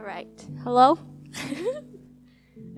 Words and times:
All 0.00 0.06
right. 0.06 0.46
Hello? 0.62 0.98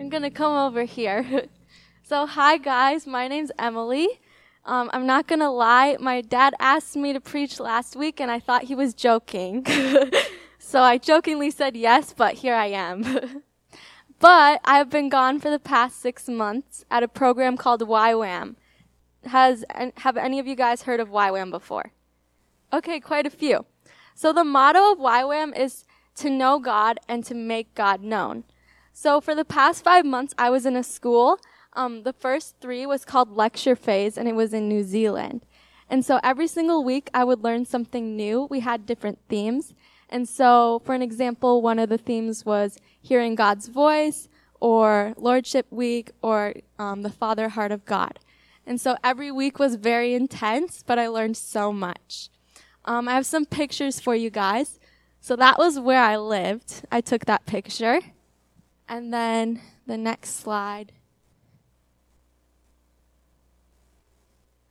I'm 0.01 0.09
going 0.09 0.25
to 0.25 0.31
come 0.31 0.57
over 0.57 0.83
here. 0.83 1.45
so, 2.03 2.27
hi, 2.27 2.57
guys. 2.57 3.07
My 3.07 3.29
name's 3.29 3.53
Emily. 3.61 4.09
Um, 4.65 4.91
I'm 4.93 5.07
not 5.07 5.29
going 5.29 5.39
to 5.39 5.49
lie. 5.49 5.97
My 6.01 6.21
dad 6.21 6.53
asked 6.59 6.97
me 6.97 7.13
to 7.13 7.21
preach 7.21 7.61
last 7.61 7.95
week, 7.95 8.19
and 8.19 8.29
I 8.29 8.41
thought 8.41 8.65
he 8.65 8.75
was 8.75 8.93
joking. 8.93 9.65
so, 10.59 10.83
I 10.83 10.99
jokingly 10.99 11.53
said 11.53 11.77
yes, 11.77 12.13
but 12.13 12.35
here 12.35 12.57
I 12.57 12.67
am. 12.67 13.45
but 14.19 14.61
I 14.65 14.79
have 14.79 14.91
been 14.91 15.09
gone 15.09 15.39
for 15.39 15.49
the 15.49 15.61
past 15.61 16.01
six 16.01 16.27
months 16.27 16.85
at 16.91 17.05
a 17.05 17.09
program 17.09 17.57
called 17.57 17.83
YWAM. 17.83 18.57
Has 19.27 19.65
have 19.99 20.17
any 20.17 20.41
of 20.41 20.49
you 20.49 20.57
guys 20.57 20.83
heard 20.83 20.99
of 20.99 21.11
YWAM 21.11 21.53
before? 21.53 21.93
Okay, 22.73 22.99
quite 22.99 23.27
a 23.27 23.31
few. 23.31 23.65
So 24.17 24.33
the 24.33 24.43
motto 24.43 24.91
of 24.91 24.99
YWAM 24.99 25.57
is 25.57 25.85
to 26.17 26.31
know 26.31 26.59
God 26.59 26.99
and 27.09 27.25
to 27.25 27.35
make 27.35 27.75
God 27.75 28.03
known. 28.03 28.45
So 28.93 29.21
for 29.21 29.35
the 29.35 29.45
past 29.45 29.83
five 29.83 30.05
months, 30.05 30.35
I 30.37 30.51
was 30.51 30.67
in 30.67 30.77
a 30.77 30.83
school. 30.83 31.39
Um, 31.75 32.03
the 32.03 32.13
first 32.13 32.57
three 32.61 32.85
was 32.85 33.05
called 33.05 33.37
lecture 33.37 33.77
phase, 33.77 34.19
and 34.19 34.29
it 34.29 34.35
was 34.35 34.53
in 34.53 34.69
New 34.69 34.83
Zealand. 34.83 35.47
And 35.89 36.05
so 36.05 36.21
every 36.23 36.47
single 36.47 36.85
week, 36.85 37.11
I 37.15 37.25
would 37.25 37.43
learn 37.43 37.65
something 37.65 38.17
new. 38.17 38.47
We 38.51 38.61
had 38.61 38.87
different 38.87 39.19
themes. 39.29 39.75
And 40.09 40.29
so, 40.29 40.83
for 40.85 40.95
an 40.95 41.03
example, 41.03 41.63
one 41.63 41.79
of 41.79 41.89
the 41.89 41.99
themes 41.99 42.45
was 42.45 42.79
hearing 43.01 43.35
God's 43.35 43.69
voice, 43.69 44.29
or 44.61 45.15
Lordship 45.17 45.67
Week, 45.71 46.13
or 46.23 46.55
um, 46.79 47.03
the 47.03 47.11
Father 47.11 47.49
Heart 47.49 47.73
of 47.73 47.85
God. 47.85 48.21
And 48.65 48.81
so 48.81 48.97
every 49.03 49.33
week 49.33 49.59
was 49.59 49.75
very 49.75 50.15
intense, 50.15 50.85
but 50.87 50.99
I 50.99 51.09
learned 51.09 51.37
so 51.37 51.73
much. 51.73 52.31
Um, 52.85 53.09
I 53.09 53.15
have 53.15 53.27
some 53.27 53.45
pictures 53.45 53.99
for 53.99 54.15
you 54.15 54.31
guys. 54.31 54.79
So 55.23 55.37
that 55.37 55.57
was 55.57 55.79
where 55.79 56.03
I 56.03 56.17
lived. 56.17 56.83
I 56.91 57.01
took 57.01 57.27
that 57.27 57.47
picture. 57.47 58.01
And 58.89 59.15
then 59.15 59.61
the 59.87 59.97
next 59.97 60.41
slide. 60.41 60.91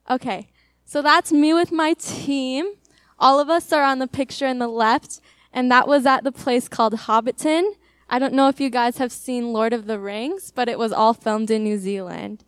Okay, 0.09 0.49
so 0.83 1.02
that's 1.02 1.31
me 1.31 1.53
with 1.53 1.72
my 1.72 1.94
team. 1.94 2.73
All 3.17 3.39
of 3.39 3.49
us 3.49 3.72
are 3.72 3.83
on 3.83 3.99
the 3.99 4.07
picture 4.07 4.45
in 4.45 4.59
the 4.59 4.67
left, 4.67 5.22
and 5.53 5.72
that 5.72 5.88
was 5.88 6.05
at 6.05 6.25
the 6.25 6.33
place 6.33 6.67
called 6.67 6.95
Hobbiton. 6.95 7.72
I 8.09 8.19
don't 8.19 8.33
know 8.33 8.49
if 8.49 8.59
you 8.59 8.69
guys 8.69 8.97
have 8.97 9.13
seen 9.13 9.53
Lord 9.53 9.72
of 9.72 9.88
the 9.88 9.99
Rings, 9.99 10.52
but 10.53 10.67
it 10.67 10.77
was 10.77 10.91
all 10.91 11.13
filmed 11.13 11.49
in 11.49 11.63
New 11.63 11.77
Zealand. 11.77 12.44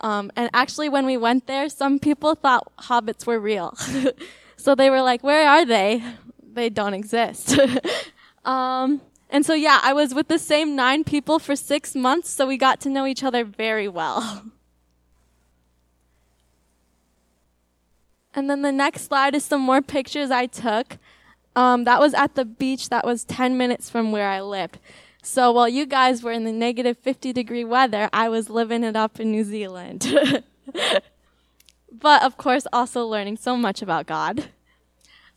Um, 0.00 0.32
and 0.36 0.48
actually, 0.54 0.88
when 0.88 1.04
we 1.04 1.18
went 1.18 1.46
there, 1.46 1.68
some 1.68 1.98
people 1.98 2.34
thought 2.34 2.72
hobbits 2.78 3.26
were 3.26 3.38
real. 3.38 3.76
so 4.56 4.74
they 4.74 4.88
were 4.88 5.02
like, 5.02 5.22
Where 5.22 5.46
are 5.46 5.66
they? 5.66 6.02
They 6.52 6.68
don't 6.68 6.94
exist. 6.94 7.58
um, 8.44 9.00
and 9.30 9.46
so, 9.46 9.54
yeah, 9.54 9.80
I 9.82 9.94
was 9.94 10.14
with 10.14 10.28
the 10.28 10.38
same 10.38 10.76
nine 10.76 11.04
people 11.04 11.38
for 11.38 11.56
six 11.56 11.94
months, 11.94 12.28
so 12.28 12.46
we 12.46 12.58
got 12.58 12.80
to 12.80 12.90
know 12.90 13.06
each 13.06 13.24
other 13.24 13.44
very 13.44 13.88
well. 13.88 14.44
and 18.34 18.50
then 18.50 18.62
the 18.62 18.72
next 18.72 19.06
slide 19.06 19.34
is 19.34 19.44
some 19.44 19.62
more 19.62 19.80
pictures 19.80 20.30
I 20.30 20.46
took. 20.46 20.98
Um, 21.56 21.84
that 21.84 22.00
was 22.00 22.14
at 22.14 22.34
the 22.34 22.44
beach 22.44 22.88
that 22.90 23.04
was 23.04 23.24
10 23.24 23.56
minutes 23.56 23.90
from 23.90 24.12
where 24.12 24.28
I 24.28 24.40
lived. 24.40 24.78
So 25.22 25.52
while 25.52 25.68
you 25.68 25.86
guys 25.86 26.22
were 26.22 26.32
in 26.32 26.44
the 26.44 26.52
negative 26.52 26.98
50 26.98 27.32
degree 27.32 27.64
weather, 27.64 28.08
I 28.12 28.28
was 28.28 28.50
living 28.50 28.84
it 28.84 28.96
up 28.96 29.20
in 29.20 29.30
New 29.30 29.44
Zealand. 29.44 30.06
but 31.92 32.22
of 32.22 32.36
course, 32.36 32.66
also 32.72 33.06
learning 33.06 33.36
so 33.36 33.56
much 33.56 33.82
about 33.82 34.06
God. 34.06 34.48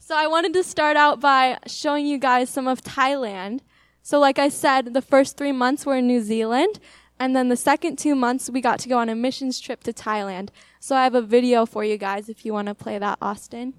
So 0.08 0.16
I 0.16 0.28
wanted 0.28 0.54
to 0.54 0.64
start 0.64 0.98
out 0.98 1.20
by 1.20 1.58
showing 1.66 2.06
you 2.06 2.20
guys 2.20 2.48
some 2.48 2.68
of 2.68 2.84
Thailand. 2.84 3.62
So 4.04 4.20
like 4.20 4.38
I 4.38 4.50
said, 4.50 4.94
the 4.94 5.02
first 5.02 5.36
three 5.36 5.52
months 5.52 5.84
were 5.84 5.96
in 5.96 6.06
New 6.06 6.22
Zealand, 6.22 6.80
and 7.20 7.36
then 7.36 7.50
the 7.50 7.58
second 7.58 7.98
two 7.98 8.14
months 8.14 8.48
we 8.48 8.62
got 8.62 8.78
to 8.82 8.88
go 8.88 9.00
on 9.00 9.10
a 9.10 9.16
missions 9.16 9.60
trip 9.60 9.84
to 9.84 9.92
Thailand. 9.92 10.50
So 10.80 10.96
I 10.96 11.06
have 11.06 11.16
a 11.16 11.24
video 11.24 11.66
for 11.66 11.84
you 11.84 11.98
guys 11.98 12.30
if 12.30 12.46
you 12.46 12.54
want 12.54 12.68
to 12.68 12.76
play 12.76 13.00
that, 13.00 13.18
Austin. 13.20 13.74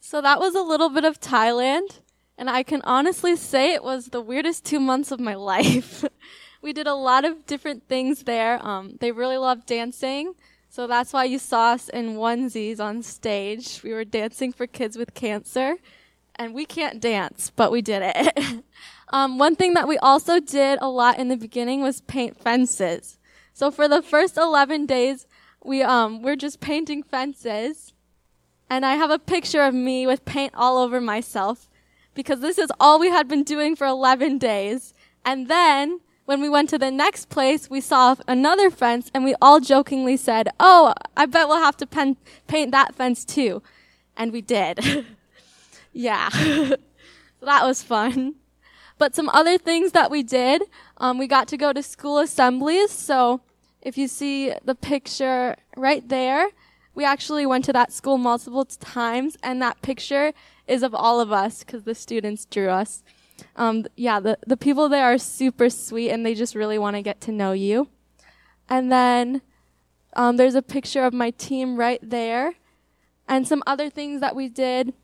So 0.00 0.20
that 0.20 0.40
was 0.40 0.56
a 0.56 0.62
little 0.62 0.88
bit 0.88 1.04
of 1.04 1.20
Thailand. 1.20 2.00
And 2.36 2.50
I 2.50 2.64
can 2.64 2.82
honestly 2.82 3.36
say 3.36 3.74
it 3.74 3.84
was 3.84 4.06
the 4.06 4.20
weirdest 4.20 4.64
two 4.64 4.80
months 4.80 5.12
of 5.12 5.20
my 5.20 5.34
life. 5.54 6.04
we 6.60 6.72
did 6.72 6.88
a 6.88 6.94
lot 6.94 7.24
of 7.24 7.46
different 7.46 7.86
things 7.86 8.24
there. 8.24 8.58
Um, 8.60 8.96
they 8.98 9.12
really 9.12 9.36
loved 9.36 9.66
dancing. 9.66 10.34
So 10.68 10.86
that's 10.86 11.12
why 11.12 11.24
you 11.24 11.38
saw 11.38 11.72
us 11.72 11.88
in 11.88 12.16
onesies 12.16 12.78
on 12.78 13.02
stage. 13.02 13.80
We 13.82 13.92
were 13.92 14.04
dancing 14.04 14.52
for 14.52 14.66
kids 14.66 14.96
with 14.96 15.14
cancer. 15.14 15.76
And 16.36 16.54
we 16.54 16.66
can't 16.66 17.00
dance, 17.00 17.50
but 17.54 17.72
we 17.72 17.82
did 17.82 18.02
it. 18.14 18.64
um, 19.08 19.38
one 19.38 19.56
thing 19.56 19.74
that 19.74 19.88
we 19.88 19.98
also 19.98 20.38
did 20.38 20.78
a 20.80 20.88
lot 20.88 21.18
in 21.18 21.28
the 21.28 21.36
beginning 21.36 21.82
was 21.82 22.00
paint 22.02 22.38
fences. 22.38 23.18
So 23.52 23.72
for 23.72 23.88
the 23.88 24.02
first 24.02 24.36
11 24.36 24.86
days, 24.86 25.26
we, 25.64 25.82
um, 25.82 26.22
we're 26.22 26.36
just 26.36 26.60
painting 26.60 27.02
fences. 27.02 27.92
And 28.70 28.86
I 28.86 28.94
have 28.94 29.10
a 29.10 29.18
picture 29.18 29.62
of 29.62 29.74
me 29.74 30.06
with 30.06 30.24
paint 30.24 30.52
all 30.54 30.78
over 30.78 31.00
myself 31.00 31.68
because 32.14 32.40
this 32.40 32.58
is 32.58 32.70
all 32.78 33.00
we 33.00 33.08
had 33.08 33.26
been 33.26 33.42
doing 33.42 33.74
for 33.74 33.86
11 33.86 34.38
days. 34.38 34.94
And 35.24 35.48
then 35.48 36.00
when 36.28 36.42
we 36.42 36.48
went 36.50 36.68
to 36.68 36.76
the 36.76 36.90
next 36.90 37.30
place, 37.30 37.70
we 37.70 37.80
saw 37.80 38.14
another 38.26 38.68
fence 38.68 39.10
and 39.14 39.24
we 39.24 39.34
all 39.40 39.60
jokingly 39.60 40.14
said, 40.14 40.46
Oh, 40.60 40.92
I 41.16 41.24
bet 41.24 41.48
we'll 41.48 41.56
have 41.56 41.78
to 41.78 41.86
pen- 41.86 42.18
paint 42.46 42.70
that 42.72 42.94
fence 42.94 43.24
too. 43.24 43.62
And 44.14 44.30
we 44.30 44.42
did. 44.42 45.06
yeah. 45.94 46.28
that 47.40 47.64
was 47.64 47.82
fun. 47.82 48.34
But 48.98 49.14
some 49.14 49.30
other 49.30 49.56
things 49.56 49.92
that 49.92 50.10
we 50.10 50.22
did, 50.22 50.64
um, 50.98 51.16
we 51.16 51.26
got 51.26 51.48
to 51.48 51.56
go 51.56 51.72
to 51.72 51.82
school 51.82 52.18
assemblies. 52.18 52.90
So 52.90 53.40
if 53.80 53.96
you 53.96 54.06
see 54.06 54.52
the 54.62 54.74
picture 54.74 55.56
right 55.78 56.06
there, 56.06 56.50
we 56.94 57.06
actually 57.06 57.46
went 57.46 57.64
to 57.64 57.72
that 57.72 57.90
school 57.90 58.18
multiple 58.18 58.66
times, 58.66 59.38
and 59.42 59.62
that 59.62 59.80
picture 59.80 60.34
is 60.66 60.82
of 60.82 60.94
all 60.94 61.20
of 61.22 61.32
us 61.32 61.60
because 61.60 61.84
the 61.84 61.94
students 61.94 62.44
drew 62.44 62.68
us. 62.68 63.02
Um, 63.56 63.86
yeah, 63.96 64.20
the, 64.20 64.38
the 64.46 64.56
people 64.56 64.88
there 64.88 65.04
are 65.04 65.18
super 65.18 65.70
sweet 65.70 66.10
and 66.10 66.24
they 66.24 66.34
just 66.34 66.54
really 66.54 66.78
want 66.78 66.96
to 66.96 67.02
get 67.02 67.20
to 67.22 67.32
know 67.32 67.52
you. 67.52 67.88
And 68.68 68.90
then 68.92 69.42
um, 70.14 70.36
there's 70.36 70.54
a 70.54 70.62
picture 70.62 71.04
of 71.04 71.12
my 71.12 71.30
team 71.30 71.76
right 71.76 72.00
there. 72.02 72.54
And 73.26 73.46
some 73.46 73.62
other 73.66 73.90
things 73.90 74.20
that 74.20 74.34
we 74.34 74.48
did. 74.48 74.94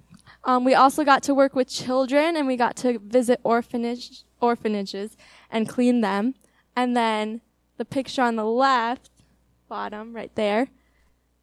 Um, 0.44 0.64
we 0.64 0.74
also 0.74 1.04
got 1.04 1.22
to 1.24 1.34
work 1.34 1.54
with 1.54 1.68
children 1.68 2.36
and 2.36 2.46
we 2.46 2.56
got 2.56 2.76
to 2.76 2.98
visit 2.98 3.40
orphanage, 3.44 4.24
orphanages 4.40 5.16
and 5.50 5.68
clean 5.68 6.00
them. 6.00 6.34
And 6.74 6.96
then 6.96 7.40
the 7.76 7.84
picture 7.84 8.22
on 8.22 8.36
the 8.36 8.44
left, 8.44 9.10
bottom 9.68 10.14
right 10.14 10.34
there, 10.34 10.68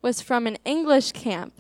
was 0.02 0.22
from 0.22 0.48
an 0.48 0.58
English 0.66 1.12
camp. 1.12 1.54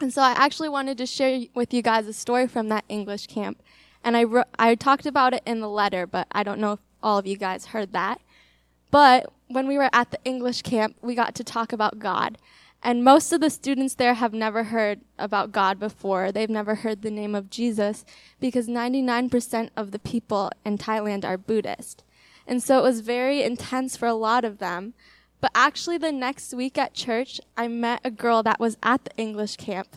And 0.00 0.12
so 0.12 0.22
I 0.22 0.32
actually 0.32 0.68
wanted 0.68 0.98
to 0.98 1.06
share 1.06 1.40
with 1.54 1.72
you 1.72 1.82
guys 1.82 2.06
a 2.06 2.12
story 2.12 2.46
from 2.46 2.68
that 2.68 2.84
English 2.88 3.28
camp. 3.28 3.62
And 4.06 4.16
I, 4.16 4.24
I 4.56 4.76
talked 4.76 5.04
about 5.04 5.34
it 5.34 5.42
in 5.44 5.58
the 5.58 5.68
letter, 5.68 6.06
but 6.06 6.28
I 6.30 6.44
don't 6.44 6.60
know 6.60 6.74
if 6.74 6.78
all 7.02 7.18
of 7.18 7.26
you 7.26 7.36
guys 7.36 7.66
heard 7.66 7.92
that. 7.92 8.20
But 8.92 9.32
when 9.48 9.66
we 9.66 9.76
were 9.76 9.90
at 9.92 10.12
the 10.12 10.20
English 10.24 10.62
camp, 10.62 10.94
we 11.02 11.16
got 11.16 11.34
to 11.34 11.42
talk 11.42 11.72
about 11.72 11.98
God. 11.98 12.38
And 12.84 13.02
most 13.02 13.32
of 13.32 13.40
the 13.40 13.50
students 13.50 13.96
there 13.96 14.14
have 14.14 14.32
never 14.32 14.62
heard 14.62 15.00
about 15.18 15.50
God 15.50 15.80
before. 15.80 16.30
They've 16.30 16.48
never 16.48 16.76
heard 16.76 17.02
the 17.02 17.10
name 17.10 17.34
of 17.34 17.50
Jesus 17.50 18.04
because 18.38 18.68
99% 18.68 19.70
of 19.76 19.90
the 19.90 19.98
people 19.98 20.52
in 20.64 20.78
Thailand 20.78 21.24
are 21.24 21.36
Buddhist. 21.36 22.04
And 22.46 22.62
so 22.62 22.78
it 22.78 22.82
was 22.82 23.00
very 23.00 23.42
intense 23.42 23.96
for 23.96 24.06
a 24.06 24.14
lot 24.14 24.44
of 24.44 24.58
them. 24.58 24.94
But 25.40 25.50
actually, 25.52 25.98
the 25.98 26.12
next 26.12 26.54
week 26.54 26.78
at 26.78 26.94
church, 26.94 27.40
I 27.56 27.66
met 27.66 28.02
a 28.04 28.12
girl 28.12 28.44
that 28.44 28.60
was 28.60 28.76
at 28.84 29.02
the 29.02 29.16
English 29.16 29.56
camp. 29.56 29.96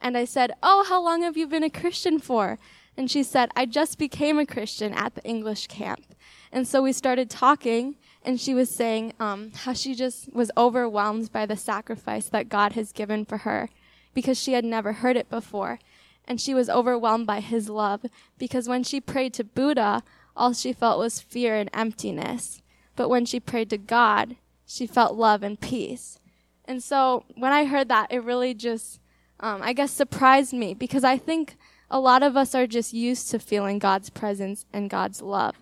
And 0.00 0.16
I 0.16 0.24
said, 0.24 0.52
Oh, 0.62 0.86
how 0.88 1.02
long 1.04 1.20
have 1.24 1.36
you 1.36 1.46
been 1.46 1.62
a 1.62 1.68
Christian 1.68 2.18
for? 2.18 2.58
And 3.00 3.10
she 3.10 3.22
said, 3.22 3.50
I 3.56 3.64
just 3.64 3.96
became 3.96 4.38
a 4.38 4.44
Christian 4.44 4.92
at 4.92 5.14
the 5.14 5.24
English 5.24 5.68
camp. 5.68 6.14
And 6.52 6.68
so 6.68 6.82
we 6.82 6.92
started 6.92 7.30
talking, 7.30 7.96
and 8.22 8.38
she 8.38 8.52
was 8.52 8.68
saying 8.68 9.14
um, 9.18 9.52
how 9.54 9.72
she 9.72 9.94
just 9.94 10.30
was 10.34 10.50
overwhelmed 10.54 11.32
by 11.32 11.46
the 11.46 11.56
sacrifice 11.56 12.28
that 12.28 12.50
God 12.50 12.72
has 12.72 12.92
given 12.92 13.24
for 13.24 13.38
her 13.38 13.70
because 14.12 14.38
she 14.38 14.52
had 14.52 14.66
never 14.66 14.92
heard 14.92 15.16
it 15.16 15.30
before. 15.30 15.78
And 16.26 16.38
she 16.38 16.52
was 16.52 16.68
overwhelmed 16.68 17.26
by 17.26 17.40
his 17.40 17.70
love 17.70 18.04
because 18.36 18.68
when 18.68 18.82
she 18.84 19.00
prayed 19.00 19.32
to 19.32 19.44
Buddha, 19.44 20.02
all 20.36 20.52
she 20.52 20.74
felt 20.74 20.98
was 20.98 21.22
fear 21.22 21.56
and 21.56 21.70
emptiness. 21.72 22.60
But 22.96 23.08
when 23.08 23.24
she 23.24 23.40
prayed 23.40 23.70
to 23.70 23.78
God, 23.78 24.36
she 24.66 24.86
felt 24.86 25.14
love 25.14 25.42
and 25.42 25.58
peace. 25.58 26.18
And 26.66 26.82
so 26.82 27.24
when 27.34 27.50
I 27.50 27.64
heard 27.64 27.88
that, 27.88 28.12
it 28.12 28.22
really 28.22 28.52
just, 28.52 29.00
um, 29.40 29.62
I 29.62 29.72
guess, 29.72 29.90
surprised 29.90 30.52
me 30.52 30.74
because 30.74 31.02
I 31.02 31.16
think 31.16 31.56
a 31.90 32.00
lot 32.00 32.22
of 32.22 32.36
us 32.36 32.54
are 32.54 32.66
just 32.66 32.92
used 32.92 33.30
to 33.30 33.38
feeling 33.38 33.78
God's 33.78 34.10
presence 34.10 34.64
and 34.72 34.88
God's 34.88 35.20
love. 35.20 35.56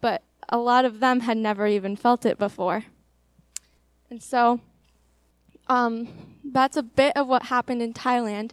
But 0.00 0.22
a 0.48 0.58
lot 0.58 0.84
of 0.84 1.00
them 1.00 1.20
had 1.20 1.36
never 1.36 1.66
even 1.66 1.96
felt 1.96 2.24
it 2.24 2.38
before. 2.38 2.84
And 4.10 4.22
so 4.22 4.60
um, 5.68 6.08
that's 6.44 6.76
a 6.76 6.82
bit 6.82 7.16
of 7.16 7.26
what 7.26 7.44
happened 7.44 7.82
in 7.82 7.92
Thailand. 7.92 8.52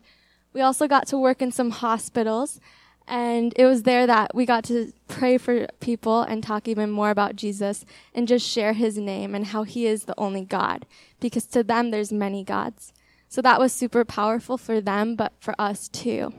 We 0.54 0.62
also 0.62 0.88
got 0.88 1.08
to 1.08 1.18
work 1.18 1.42
in 1.42 1.52
some 1.52 1.70
hospitals, 1.72 2.60
and 3.08 3.54
it 3.56 3.66
was 3.66 3.84
there 3.84 4.06
that 4.06 4.36
we 4.36 4.46
got 4.46 4.66
to 4.66 4.92
pray 5.08 5.38
for 5.38 5.68
people 5.80 6.22
and 6.22 6.44
talk 6.44 6.68
even 6.68 6.92
more 6.92 7.10
about 7.10 7.38
Jesus 7.38 7.86
and 8.14 8.28
just 8.28 8.48
share 8.48 8.74
his 8.74 8.98
name 8.98 9.34
and 9.34 9.48
how 9.48 9.64
he 9.64 9.86
is 9.86 10.04
the 10.06 10.20
only 10.20 10.44
God, 10.44 10.86
because 11.22 11.46
to 11.48 11.64
them 11.64 11.92
there's 11.92 12.12
many 12.12 12.44
gods. 12.44 12.92
So 13.30 13.42
that 13.42 13.60
was 13.60 13.72
super 13.72 14.04
powerful 14.04 14.58
for 14.58 14.82
them, 14.82 15.16
but 15.16 15.34
for 15.40 15.56
us 15.58 15.88
too. 15.88 16.34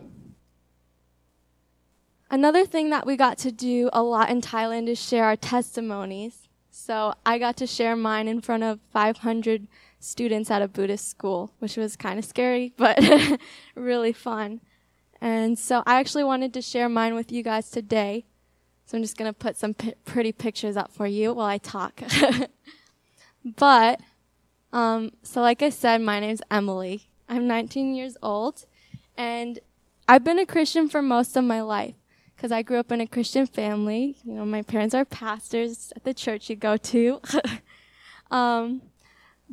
Another 2.32 2.64
thing 2.64 2.88
that 2.88 3.05
we 3.05 3.14
got 3.19 3.37
to 3.38 3.52
do 3.52 3.90
a 3.93 4.02
lot 4.02 4.31
in 4.31 4.40
Thailand 4.40 4.88
is 4.88 4.99
share 4.99 5.25
our 5.25 5.37
testimonies. 5.37 6.49
So 6.70 7.12
I 7.26 7.38
got 7.38 7.58
to 7.58 7.67
share 7.67 7.94
mine 7.94 8.26
in 8.26 8.40
front 8.40 8.62
of 8.62 8.81
500 8.90 9.69
students 10.00 10.50
at 10.50 10.62
a 10.62 10.67
Buddhist 10.67 11.11
school, 11.11 11.52
which 11.58 11.76
was 11.76 11.94
kind 11.94 12.19
of 12.19 12.25
scary, 12.25 12.73
but 12.79 12.99
really 13.75 14.14
fun. 14.14 14.62
And 15.20 15.58
so 15.58 15.82
I 15.84 16.00
actually 16.00 16.25
wanted 16.25 16.55
to 16.55 16.62
share 16.62 16.88
mine 16.88 17.14
with 17.14 17.31
you 17.31 17.43
guys 17.43 17.70
today. 17.70 18.25
So 18.87 18.96
I'm 18.96 19.02
just 19.02 19.19
going 19.19 19.29
to 19.29 19.38
put 19.38 19.58
some 19.58 19.75
p- 19.75 19.93
pretty 20.06 20.32
pictures 20.32 20.75
up 20.75 20.90
for 20.90 21.06
you 21.06 21.34
while 21.34 21.46
I 21.46 21.58
talk. 21.58 22.00
but, 23.44 24.00
um, 24.73 25.12
so 25.23 25.43
like 25.43 25.61
I 25.61 25.69
said, 25.69 26.00
my 26.00 26.19
name's 26.19 26.40
Emily. 26.50 27.11
I'm 27.29 27.46
19 27.46 27.94
years 27.94 28.17
old, 28.23 28.64
and 29.19 29.58
I've 30.08 30.25
been 30.25 30.38
a 30.38 30.46
Christian 30.46 30.88
for 30.88 31.02
most 31.02 31.37
of 31.37 31.44
my 31.44 31.61
life 31.61 31.94
because 32.37 32.52
I 32.52 32.62
grew 32.62 32.79
up 32.79 32.90
in 32.93 33.00
a 33.00 33.06
Christian 33.06 33.46
family. 33.46 34.17
You 34.25 34.34
know, 34.34 34.44
my 34.44 34.62
parents 34.62 34.94
are 34.94 35.05
pastors 35.05 35.93
at 35.94 36.05
the 36.05 36.14
church 36.14 36.50
you 36.50 36.56
go 36.56 36.76
to. 36.76 37.20
um, 38.31 38.82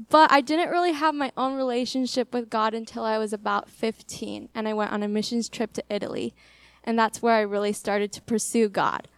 but 0.09 0.31
I 0.31 0.41
didn't 0.41 0.69
really 0.69 0.93
have 0.93 1.13
my 1.13 1.31
own 1.35 1.55
relationship 1.55 2.33
with 2.33 2.49
God 2.49 2.73
until 2.73 3.03
I 3.03 3.17
was 3.17 3.33
about 3.33 3.69
15, 3.69 4.49
and 4.55 4.67
I 4.67 4.73
went 4.73 4.91
on 4.91 5.03
a 5.03 5.07
missions 5.07 5.49
trip 5.49 5.73
to 5.73 5.83
Italy. 5.89 6.33
And 6.83 6.97
that's 6.97 7.21
where 7.21 7.35
I 7.35 7.41
really 7.41 7.73
started 7.73 8.13
to 8.13 8.21
pursue 8.21 8.69
God. 8.69 9.09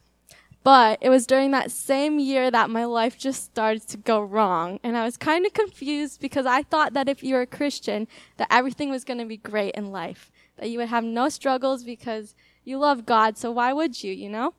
But 0.64 1.00
it 1.02 1.10
was 1.10 1.26
during 1.26 1.52
that 1.52 1.72
same 1.72 2.20
year 2.20 2.52
that 2.52 2.70
my 2.70 2.86
life 2.86 3.18
just 3.18 3.44
started 3.46 3.88
to 3.90 3.98
go 3.98 4.22
wrong. 4.22 4.80
And 4.84 4.96
I 4.96 5.04
was 5.04 5.18
kind 5.18 5.46
of 5.46 5.54
confused 5.54 6.22
because 6.22 6.46
I 6.46 6.62
thought 6.64 6.94
that 6.94 7.10
if 7.10 7.24
you 7.24 7.34
were 7.34 7.42
a 7.42 7.48
Christian, 7.48 8.08
that 8.38 8.48
everything 8.52 8.90
was 8.90 9.04
going 9.04 9.18
to 9.18 9.26
be 9.26 9.38
great 9.38 9.74
in 9.74 9.92
life. 9.92 10.32
That 10.58 10.70
you 10.70 10.78
would 10.78 10.90
have 10.90 11.04
no 11.04 11.30
struggles 11.30 11.84
because 11.84 12.36
you 12.64 12.78
love 12.78 13.06
God, 13.06 13.38
so 13.38 13.52
why 13.52 13.74
would 13.74 14.04
you, 14.04 14.14
you 14.14 14.30
know? 14.30 14.54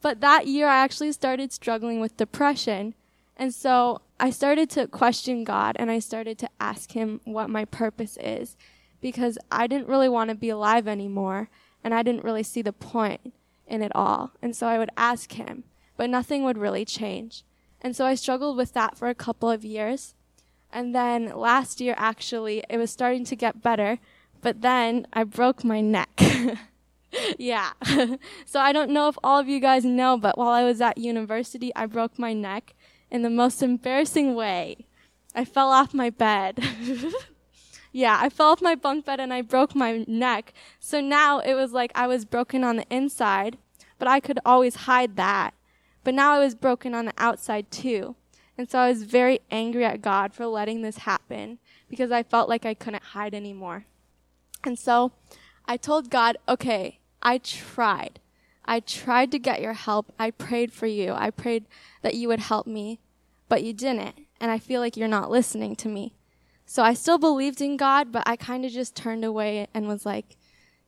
But 0.00 0.20
that 0.20 0.46
year 0.46 0.68
I 0.68 0.82
actually 0.82 1.12
started 1.12 1.52
struggling 1.52 2.00
with 2.00 2.16
depression. 2.16 2.94
And 3.36 3.54
so 3.54 4.00
I 4.20 4.30
started 4.30 4.70
to 4.70 4.86
question 4.86 5.44
God 5.44 5.76
and 5.78 5.90
I 5.90 5.98
started 5.98 6.38
to 6.38 6.50
ask 6.60 6.92
him 6.92 7.20
what 7.24 7.50
my 7.50 7.64
purpose 7.64 8.18
is 8.20 8.56
because 9.00 9.38
I 9.50 9.66
didn't 9.66 9.88
really 9.88 10.08
want 10.08 10.30
to 10.30 10.36
be 10.36 10.50
alive 10.50 10.88
anymore 10.88 11.48
and 11.84 11.94
I 11.94 12.02
didn't 12.02 12.24
really 12.24 12.42
see 12.42 12.62
the 12.62 12.72
point 12.72 13.32
in 13.66 13.82
it 13.82 13.92
all. 13.94 14.32
And 14.42 14.56
so 14.56 14.66
I 14.66 14.78
would 14.78 14.90
ask 14.96 15.32
him, 15.32 15.64
but 15.96 16.10
nothing 16.10 16.42
would 16.44 16.58
really 16.58 16.84
change. 16.84 17.44
And 17.80 17.94
so 17.94 18.06
I 18.06 18.14
struggled 18.14 18.56
with 18.56 18.72
that 18.72 18.96
for 18.96 19.08
a 19.08 19.14
couple 19.14 19.50
of 19.50 19.64
years. 19.64 20.14
And 20.72 20.94
then 20.94 21.32
last 21.36 21.80
year, 21.80 21.94
actually, 21.96 22.64
it 22.68 22.76
was 22.76 22.90
starting 22.90 23.24
to 23.26 23.36
get 23.36 23.62
better, 23.62 23.98
but 24.42 24.62
then 24.62 25.06
I 25.12 25.24
broke 25.24 25.64
my 25.64 25.80
neck. 25.80 26.20
yeah. 27.38 27.72
so 28.46 28.60
I 28.60 28.72
don't 28.72 28.90
know 28.90 29.08
if 29.08 29.18
all 29.22 29.38
of 29.38 29.48
you 29.48 29.60
guys 29.60 29.84
know, 29.84 30.16
but 30.16 30.36
while 30.36 30.50
I 30.50 30.64
was 30.64 30.80
at 30.80 30.98
university, 30.98 31.72
I 31.74 31.86
broke 31.86 32.18
my 32.18 32.32
neck 32.32 32.74
in 33.10 33.22
the 33.22 33.30
most 33.30 33.62
embarrassing 33.62 34.34
way. 34.34 34.86
I 35.34 35.44
fell 35.44 35.70
off 35.70 35.94
my 35.94 36.10
bed. 36.10 36.64
yeah, 37.92 38.18
I 38.20 38.28
fell 38.28 38.48
off 38.48 38.62
my 38.62 38.74
bunk 38.74 39.04
bed 39.04 39.20
and 39.20 39.32
I 39.32 39.42
broke 39.42 39.74
my 39.74 40.04
neck. 40.06 40.52
So 40.80 41.00
now 41.00 41.38
it 41.40 41.54
was 41.54 41.72
like 41.72 41.92
I 41.94 42.06
was 42.06 42.24
broken 42.24 42.64
on 42.64 42.76
the 42.76 42.86
inside, 42.90 43.58
but 43.98 44.08
I 44.08 44.20
could 44.20 44.38
always 44.44 44.74
hide 44.74 45.16
that. 45.16 45.54
But 46.04 46.14
now 46.14 46.32
I 46.32 46.38
was 46.38 46.54
broken 46.54 46.94
on 46.94 47.06
the 47.06 47.14
outside 47.18 47.70
too. 47.70 48.16
And 48.56 48.68
so 48.68 48.78
I 48.80 48.88
was 48.88 49.04
very 49.04 49.40
angry 49.50 49.84
at 49.84 50.02
God 50.02 50.34
for 50.34 50.46
letting 50.46 50.82
this 50.82 50.98
happen 50.98 51.58
because 51.88 52.10
I 52.10 52.22
felt 52.22 52.48
like 52.48 52.66
I 52.66 52.74
couldn't 52.74 53.04
hide 53.04 53.34
anymore. 53.34 53.84
And 54.64 54.78
so 54.78 55.12
I 55.70 55.76
told 55.76 56.08
God, 56.08 56.38
okay, 56.48 56.98
I 57.22 57.36
tried. 57.36 58.20
I 58.64 58.80
tried 58.80 59.30
to 59.32 59.38
get 59.38 59.60
your 59.60 59.74
help. 59.74 60.14
I 60.18 60.30
prayed 60.30 60.72
for 60.72 60.86
you. 60.86 61.12
I 61.12 61.30
prayed 61.30 61.66
that 62.00 62.14
you 62.14 62.28
would 62.28 62.40
help 62.40 62.66
me, 62.66 63.00
but 63.50 63.62
you 63.62 63.74
didn't. 63.74 64.14
And 64.40 64.50
I 64.50 64.58
feel 64.58 64.80
like 64.80 64.96
you're 64.96 65.08
not 65.08 65.30
listening 65.30 65.76
to 65.76 65.88
me. 65.88 66.14
So 66.64 66.82
I 66.82 66.94
still 66.94 67.18
believed 67.18 67.60
in 67.60 67.76
God, 67.76 68.10
but 68.10 68.22
I 68.26 68.36
kind 68.36 68.64
of 68.64 68.72
just 68.72 68.96
turned 68.96 69.24
away 69.24 69.68
and 69.74 69.86
was 69.86 70.06
like, 70.06 70.36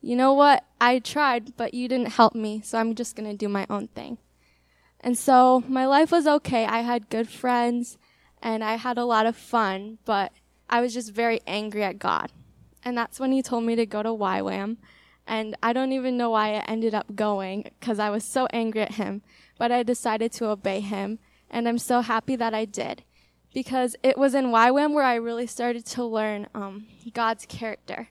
you 0.01 0.17
know 0.17 0.33
what? 0.33 0.65
I 0.81 0.99
tried, 0.99 1.57
but 1.59 1.75
you 1.75 1.87
didn't 1.87 2.13
help 2.13 2.35
me. 2.35 2.63
So 2.65 2.79
I'm 2.79 2.95
just 2.95 3.17
going 3.17 3.31
to 3.31 3.37
do 3.37 3.49
my 3.49 3.67
own 3.69 3.89
thing. 3.89 4.17
And 5.01 5.17
so 5.17 5.63
my 5.69 5.87
life 5.87 6.11
was 6.11 6.27
okay. 6.27 6.65
I 6.65 6.81
had 6.81 7.11
good 7.11 7.29
friends 7.29 7.99
and 8.43 8.65
I 8.65 8.77
had 8.77 8.97
a 8.97 9.05
lot 9.05 9.27
of 9.27 9.37
fun, 9.37 9.99
but 10.07 10.33
I 10.71 10.81
was 10.81 10.95
just 10.95 11.13
very 11.13 11.41
angry 11.47 11.83
at 11.83 11.99
God. 11.99 12.31
And 12.85 12.97
that's 12.97 13.21
when 13.21 13.33
he 13.33 13.43
told 13.43 13.65
me 13.65 13.77
to 13.77 13.87
go 13.87 14.03
to 14.03 14.11
YWAM 14.11 14.77
and 15.31 15.57
I 15.63 15.73
don't 15.73 15.93
even 15.93 16.17
know 16.17 16.31
why 16.31 16.55
I 16.55 16.65
ended 16.67 16.93
up 16.93 17.15
going 17.15 17.71
because 17.79 18.01
I 18.01 18.11
was 18.11 18.25
so 18.25 18.47
angry 18.53 18.83
at 18.83 18.95
him. 18.95 19.23
But 19.59 19.71
I 19.71 19.85
decided 19.85 20.33
to 20.33 20.49
obey 20.49 20.81
him, 20.81 21.21
and 21.49 21.69
I'm 21.69 21.79
so 21.79 22.01
happy 22.01 22.35
that 22.35 22.53
I 22.53 22.65
did 22.65 23.05
because 23.55 23.95
it 24.03 24.19
was 24.19 24.35
in 24.35 24.47
YWAM 24.47 24.93
where 24.93 25.05
I 25.05 25.15
really 25.15 25.47
started 25.47 25.87
to 25.87 26.05
learn 26.05 26.49
um, 26.53 26.87
God's 27.13 27.47
character. 27.47 28.09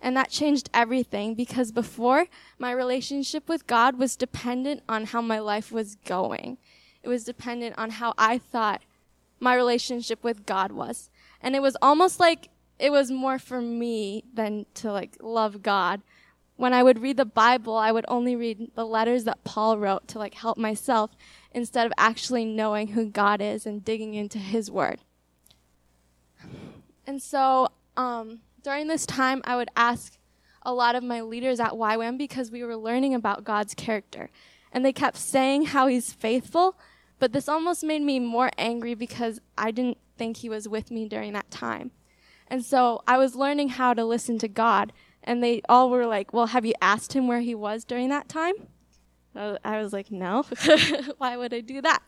And 0.00 0.14
that 0.16 0.30
changed 0.30 0.68
everything 0.74 1.34
because 1.34 1.72
before, 1.72 2.26
my 2.58 2.72
relationship 2.72 3.48
with 3.48 3.66
God 3.66 3.98
was 3.98 4.14
dependent 4.14 4.82
on 4.88 5.06
how 5.06 5.22
my 5.22 5.38
life 5.38 5.72
was 5.72 5.96
going. 6.04 6.58
It 7.02 7.08
was 7.08 7.24
dependent 7.24 7.78
on 7.78 7.90
how 7.90 8.12
I 8.18 8.38
thought 8.38 8.82
my 9.40 9.54
relationship 9.54 10.22
with 10.22 10.44
God 10.44 10.72
was. 10.72 11.10
And 11.40 11.56
it 11.56 11.62
was 11.62 11.76
almost 11.80 12.20
like 12.20 12.48
it 12.78 12.90
was 12.90 13.10
more 13.10 13.38
for 13.38 13.60
me 13.60 14.24
than 14.32 14.66
to 14.74 14.92
like 14.92 15.16
love 15.20 15.62
God 15.62 16.02
when 16.58 16.74
I 16.74 16.82
would 16.82 17.00
read 17.00 17.16
the 17.16 17.24
Bible, 17.24 17.76
I 17.76 17.92
would 17.92 18.04
only 18.08 18.34
read 18.34 18.72
the 18.74 18.84
letters 18.84 19.22
that 19.24 19.44
Paul 19.44 19.78
wrote 19.78 20.08
to 20.08 20.18
like 20.18 20.34
help 20.34 20.58
myself 20.58 21.12
instead 21.52 21.86
of 21.86 21.92
actually 21.96 22.44
knowing 22.44 22.88
who 22.88 23.06
God 23.06 23.40
is 23.40 23.64
and 23.64 23.84
digging 23.84 24.14
into 24.14 24.38
his 24.38 24.68
word. 24.68 24.98
And 27.06 27.22
so, 27.22 27.68
um, 27.96 28.40
during 28.64 28.88
this 28.88 29.06
time, 29.06 29.40
I 29.44 29.54
would 29.54 29.68
ask 29.76 30.18
a 30.62 30.74
lot 30.74 30.96
of 30.96 31.04
my 31.04 31.20
leaders 31.20 31.60
at 31.60 31.72
YWAM 31.72 32.18
because 32.18 32.50
we 32.50 32.64
were 32.64 32.76
learning 32.76 33.14
about 33.14 33.44
God's 33.44 33.72
character. 33.72 34.28
And 34.72 34.84
they 34.84 34.92
kept 34.92 35.16
saying 35.16 35.66
how 35.66 35.86
he's 35.86 36.12
faithful, 36.12 36.76
but 37.20 37.32
this 37.32 37.48
almost 37.48 37.84
made 37.84 38.02
me 38.02 38.18
more 38.18 38.50
angry 38.58 38.94
because 38.94 39.40
I 39.56 39.70
didn't 39.70 39.98
think 40.16 40.38
he 40.38 40.48
was 40.48 40.68
with 40.68 40.90
me 40.90 41.08
during 41.08 41.34
that 41.34 41.52
time. 41.52 41.92
And 42.48 42.64
so 42.64 43.02
I 43.06 43.18
was 43.18 43.36
learning 43.36 43.70
how 43.70 43.94
to 43.94 44.04
listen 44.04 44.38
to 44.38 44.48
God 44.48 44.92
and 45.22 45.42
they 45.42 45.60
all 45.68 45.90
were 45.90 46.06
like, 46.06 46.32
Well, 46.32 46.46
have 46.46 46.64
you 46.64 46.74
asked 46.80 47.12
him 47.12 47.28
where 47.28 47.40
he 47.40 47.54
was 47.54 47.84
during 47.84 48.08
that 48.08 48.28
time? 48.28 48.54
I 49.34 49.80
was 49.80 49.92
like, 49.92 50.10
No. 50.10 50.44
Why 51.18 51.36
would 51.36 51.52
I 51.52 51.60
do 51.60 51.80
that? 51.82 52.02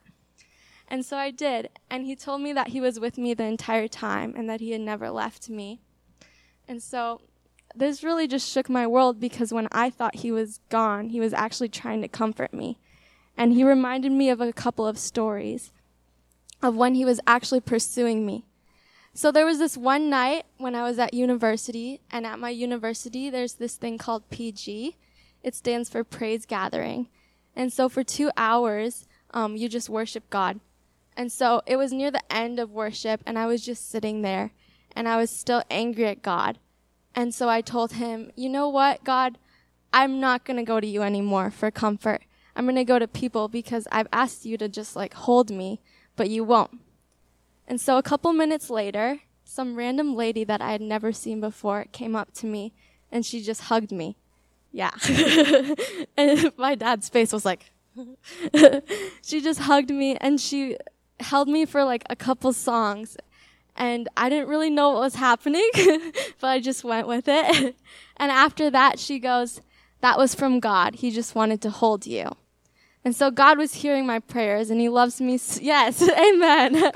And 0.89 1.05
so 1.05 1.17
I 1.17 1.31
did. 1.31 1.69
And 1.89 2.05
he 2.05 2.17
told 2.17 2.41
me 2.41 2.53
that 2.53 2.69
he 2.69 2.81
was 2.81 2.99
with 2.99 3.17
me 3.17 3.35
the 3.35 3.45
entire 3.45 3.87
time 3.87 4.35
and 4.37 4.49
that 4.51 4.61
he 4.61 4.73
had 4.73 4.81
never 4.81 5.11
left 5.11 5.49
me. 5.49 5.81
And 6.67 6.83
so 6.83 7.21
this 7.75 8.03
really 8.03 8.27
just 8.27 8.51
shook 8.51 8.69
my 8.69 8.87
world 8.87 9.21
because 9.21 9.53
when 9.53 9.69
I 9.71 9.91
thought 9.91 10.17
he 10.17 10.33
was 10.33 10.61
gone, 10.69 11.11
he 11.11 11.21
was 11.21 11.33
actually 11.33 11.69
trying 11.69 12.03
to 12.03 12.09
comfort 12.09 12.53
me. 12.53 12.79
And 13.37 13.53
he 13.53 13.63
reminded 13.63 14.13
me 14.13 14.31
of 14.31 14.41
a 14.41 14.53
couple 14.53 14.87
of 14.87 14.99
stories 14.99 15.73
of 16.63 16.77
when 16.77 16.95
he 16.95 17.05
was 17.05 17.21
actually 17.27 17.61
pursuing 17.61 18.27
me. 18.27 18.45
So 19.21 19.31
there 19.31 19.45
was 19.45 19.59
this 19.59 19.77
one 19.77 20.09
night 20.09 20.47
when 20.57 20.75
I 20.75 20.83
was 20.83 20.99
at 20.99 21.13
university, 21.13 22.01
and 22.11 22.25
at 22.25 22.39
my 22.39 22.49
university, 22.49 23.29
there's 23.29 23.53
this 23.53 23.77
thing 23.77 23.99
called 23.99 24.31
PG. 24.31 24.97
It 25.43 25.55
stands 25.55 25.91
for 25.91 26.03
Praise 26.05 26.47
Gathering. 26.47 27.07
And 27.55 27.71
so 27.71 27.91
for 27.91 28.03
two 28.03 28.31
hours, 28.39 29.07
um, 29.35 29.59
you 29.59 29.69
just 29.69 29.91
worship 29.91 30.31
God. 30.31 30.59
And 31.19 31.31
so 31.31 31.61
it 31.67 31.77
was 31.77 31.93
near 31.93 32.11
the 32.11 32.33
end 32.33 32.59
of 32.59 32.71
worship, 32.71 33.21
and 33.27 33.39
I 33.39 33.45
was 33.45 33.63
just 33.63 33.91
sitting 33.91 34.23
there, 34.23 34.53
and 34.97 35.07
I 35.07 35.19
was 35.19 35.29
still 35.29 35.65
angry 35.71 36.07
at 36.07 36.23
God. 36.23 36.57
And 37.15 37.35
so 37.35 37.47
I 37.47 37.61
told 37.61 37.93
him, 37.93 38.33
You 38.37 38.49
know 38.49 38.71
what, 38.71 39.05
God? 39.05 39.37
I'm 39.93 40.19
not 40.19 40.47
going 40.47 40.57
to 40.57 40.63
go 40.63 40.81
to 40.81 40.87
you 40.87 41.03
anymore 41.03 41.51
for 41.51 41.71
comfort. 41.71 42.23
I'm 42.57 42.65
going 42.65 42.75
to 42.77 42.85
go 42.85 42.99
to 42.99 43.07
people 43.07 43.49
because 43.49 43.87
I've 43.93 44.09
asked 44.15 44.47
you 44.47 44.57
to 44.57 44.67
just 44.67 44.97
like 44.97 45.13
hold 45.13 45.51
me, 45.51 45.83
but 46.17 46.31
you 46.31 46.43
won't. 46.43 46.81
And 47.71 47.81
so 47.81 47.99
a 47.99 48.03
couple 48.03 48.33
minutes 48.33 48.69
later, 48.69 49.21
some 49.45 49.77
random 49.77 50.17
lady 50.17 50.43
that 50.43 50.61
I 50.61 50.73
had 50.73 50.81
never 50.81 51.13
seen 51.13 51.41
before 51.41 51.87
came 51.93 52.17
up 52.17 52.33
to 52.35 52.47
me 52.47 52.73
and 53.13 53.25
she 53.25 53.41
just 53.41 53.61
hugged 53.63 53.93
me. 53.93 54.17
Yeah. 54.73 54.91
and 56.17 56.51
my 56.57 56.75
dad's 56.75 57.09
face 57.09 57.33
was 57.33 57.45
like, 57.45 57.71
she 59.23 59.41
just 59.41 59.61
hugged 59.61 59.91
me 59.91 60.17
and 60.17 60.41
she 60.41 60.79
held 61.21 61.49
me 61.49 61.65
for 61.65 61.85
like 61.85 62.03
a 62.11 62.17
couple 62.17 62.53
songs. 62.53 63.17
And 63.77 64.09
I 64.17 64.29
didn't 64.29 64.49
really 64.49 64.71
know 64.71 64.91
what 64.91 65.03
was 65.03 65.15
happening, 65.15 65.71
but 66.41 66.49
I 66.49 66.59
just 66.59 66.83
went 66.83 67.07
with 67.07 67.29
it. 67.29 67.77
and 68.17 68.33
after 68.33 68.69
that, 68.71 68.99
she 68.99 69.21
goes, 69.21 69.61
That 70.01 70.19
was 70.19 70.35
from 70.35 70.59
God. 70.59 70.97
He 70.97 71.13
just 71.13 71.37
wanted 71.37 71.63
to 71.63 71.71
hold 71.71 72.05
you. 72.05 72.33
And 73.05 73.15
so 73.15 73.31
God 73.31 73.59
was 73.59 73.75
hearing 73.75 74.07
my 74.07 74.19
prayers 74.19 74.71
and 74.71 74.81
he 74.81 74.89
loves 74.89 75.21
me. 75.21 75.35
S- 75.35 75.61
yes, 75.63 76.03
amen. 76.03 76.93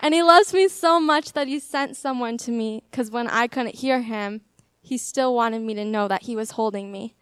And 0.00 0.14
he 0.14 0.22
loves 0.22 0.52
me 0.54 0.68
so 0.68 1.00
much 1.00 1.32
that 1.32 1.48
he 1.48 1.58
sent 1.58 1.96
someone 1.96 2.38
to 2.38 2.50
me 2.50 2.82
because 2.90 3.10
when 3.10 3.28
I 3.28 3.46
couldn't 3.46 3.76
hear 3.76 4.02
him, 4.02 4.42
he 4.80 4.96
still 4.96 5.34
wanted 5.34 5.62
me 5.62 5.74
to 5.74 5.84
know 5.84 6.08
that 6.08 6.22
he 6.22 6.36
was 6.36 6.52
holding 6.52 6.92
me. 6.92 7.14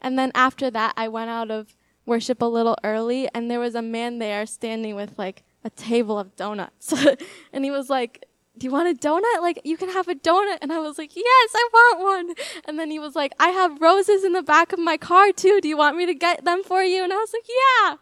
And 0.00 0.18
then 0.18 0.30
after 0.34 0.70
that, 0.70 0.94
I 0.96 1.08
went 1.08 1.30
out 1.30 1.50
of 1.50 1.74
worship 2.06 2.40
a 2.40 2.46
little 2.46 2.76
early 2.84 3.28
and 3.34 3.50
there 3.50 3.60
was 3.60 3.74
a 3.74 3.82
man 3.82 4.18
there 4.18 4.46
standing 4.46 4.94
with 4.94 5.18
like 5.18 5.42
a 5.64 5.70
table 5.70 6.18
of 6.18 6.36
donuts. 6.36 6.92
and 7.52 7.64
he 7.64 7.70
was 7.70 7.90
like, 7.90 8.24
do 8.58 8.66
you 8.66 8.70
want 8.70 8.88
a 8.88 8.94
donut? 8.94 9.40
Like, 9.40 9.60
you 9.64 9.76
can 9.76 9.88
have 9.90 10.08
a 10.08 10.14
donut. 10.14 10.58
And 10.60 10.72
I 10.72 10.78
was 10.78 10.98
like, 10.98 11.14
yes, 11.14 11.50
I 11.54 11.68
want 11.72 12.00
one. 12.00 12.34
And 12.66 12.78
then 12.78 12.90
he 12.90 12.98
was 12.98 13.14
like, 13.14 13.32
I 13.38 13.48
have 13.48 13.80
roses 13.80 14.24
in 14.24 14.32
the 14.32 14.42
back 14.42 14.72
of 14.72 14.78
my 14.78 14.96
car 14.96 15.32
too. 15.32 15.60
Do 15.60 15.68
you 15.68 15.76
want 15.76 15.96
me 15.96 16.06
to 16.06 16.14
get 16.14 16.44
them 16.44 16.62
for 16.64 16.82
you? 16.82 17.04
And 17.04 17.12
I 17.12 17.16
was 17.16 17.32
like, 17.32 17.48
yeah. 17.48 17.96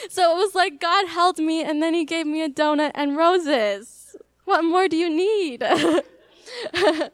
so 0.10 0.32
it 0.32 0.36
was 0.36 0.54
like 0.54 0.80
God 0.80 1.08
held 1.08 1.38
me 1.38 1.62
and 1.62 1.82
then 1.82 1.94
he 1.94 2.04
gave 2.04 2.26
me 2.26 2.42
a 2.42 2.48
donut 2.48 2.92
and 2.94 3.16
roses. 3.16 4.16
What 4.44 4.62
more 4.62 4.88
do 4.88 4.96
you 4.96 5.08
need? 5.08 5.60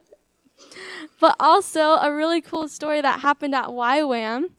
but 1.19 1.35
also 1.39 1.95
a 1.95 2.13
really 2.13 2.41
cool 2.41 2.67
story 2.67 3.01
that 3.01 3.21
happened 3.21 3.55
at 3.55 3.67
YWAM. 3.67 4.49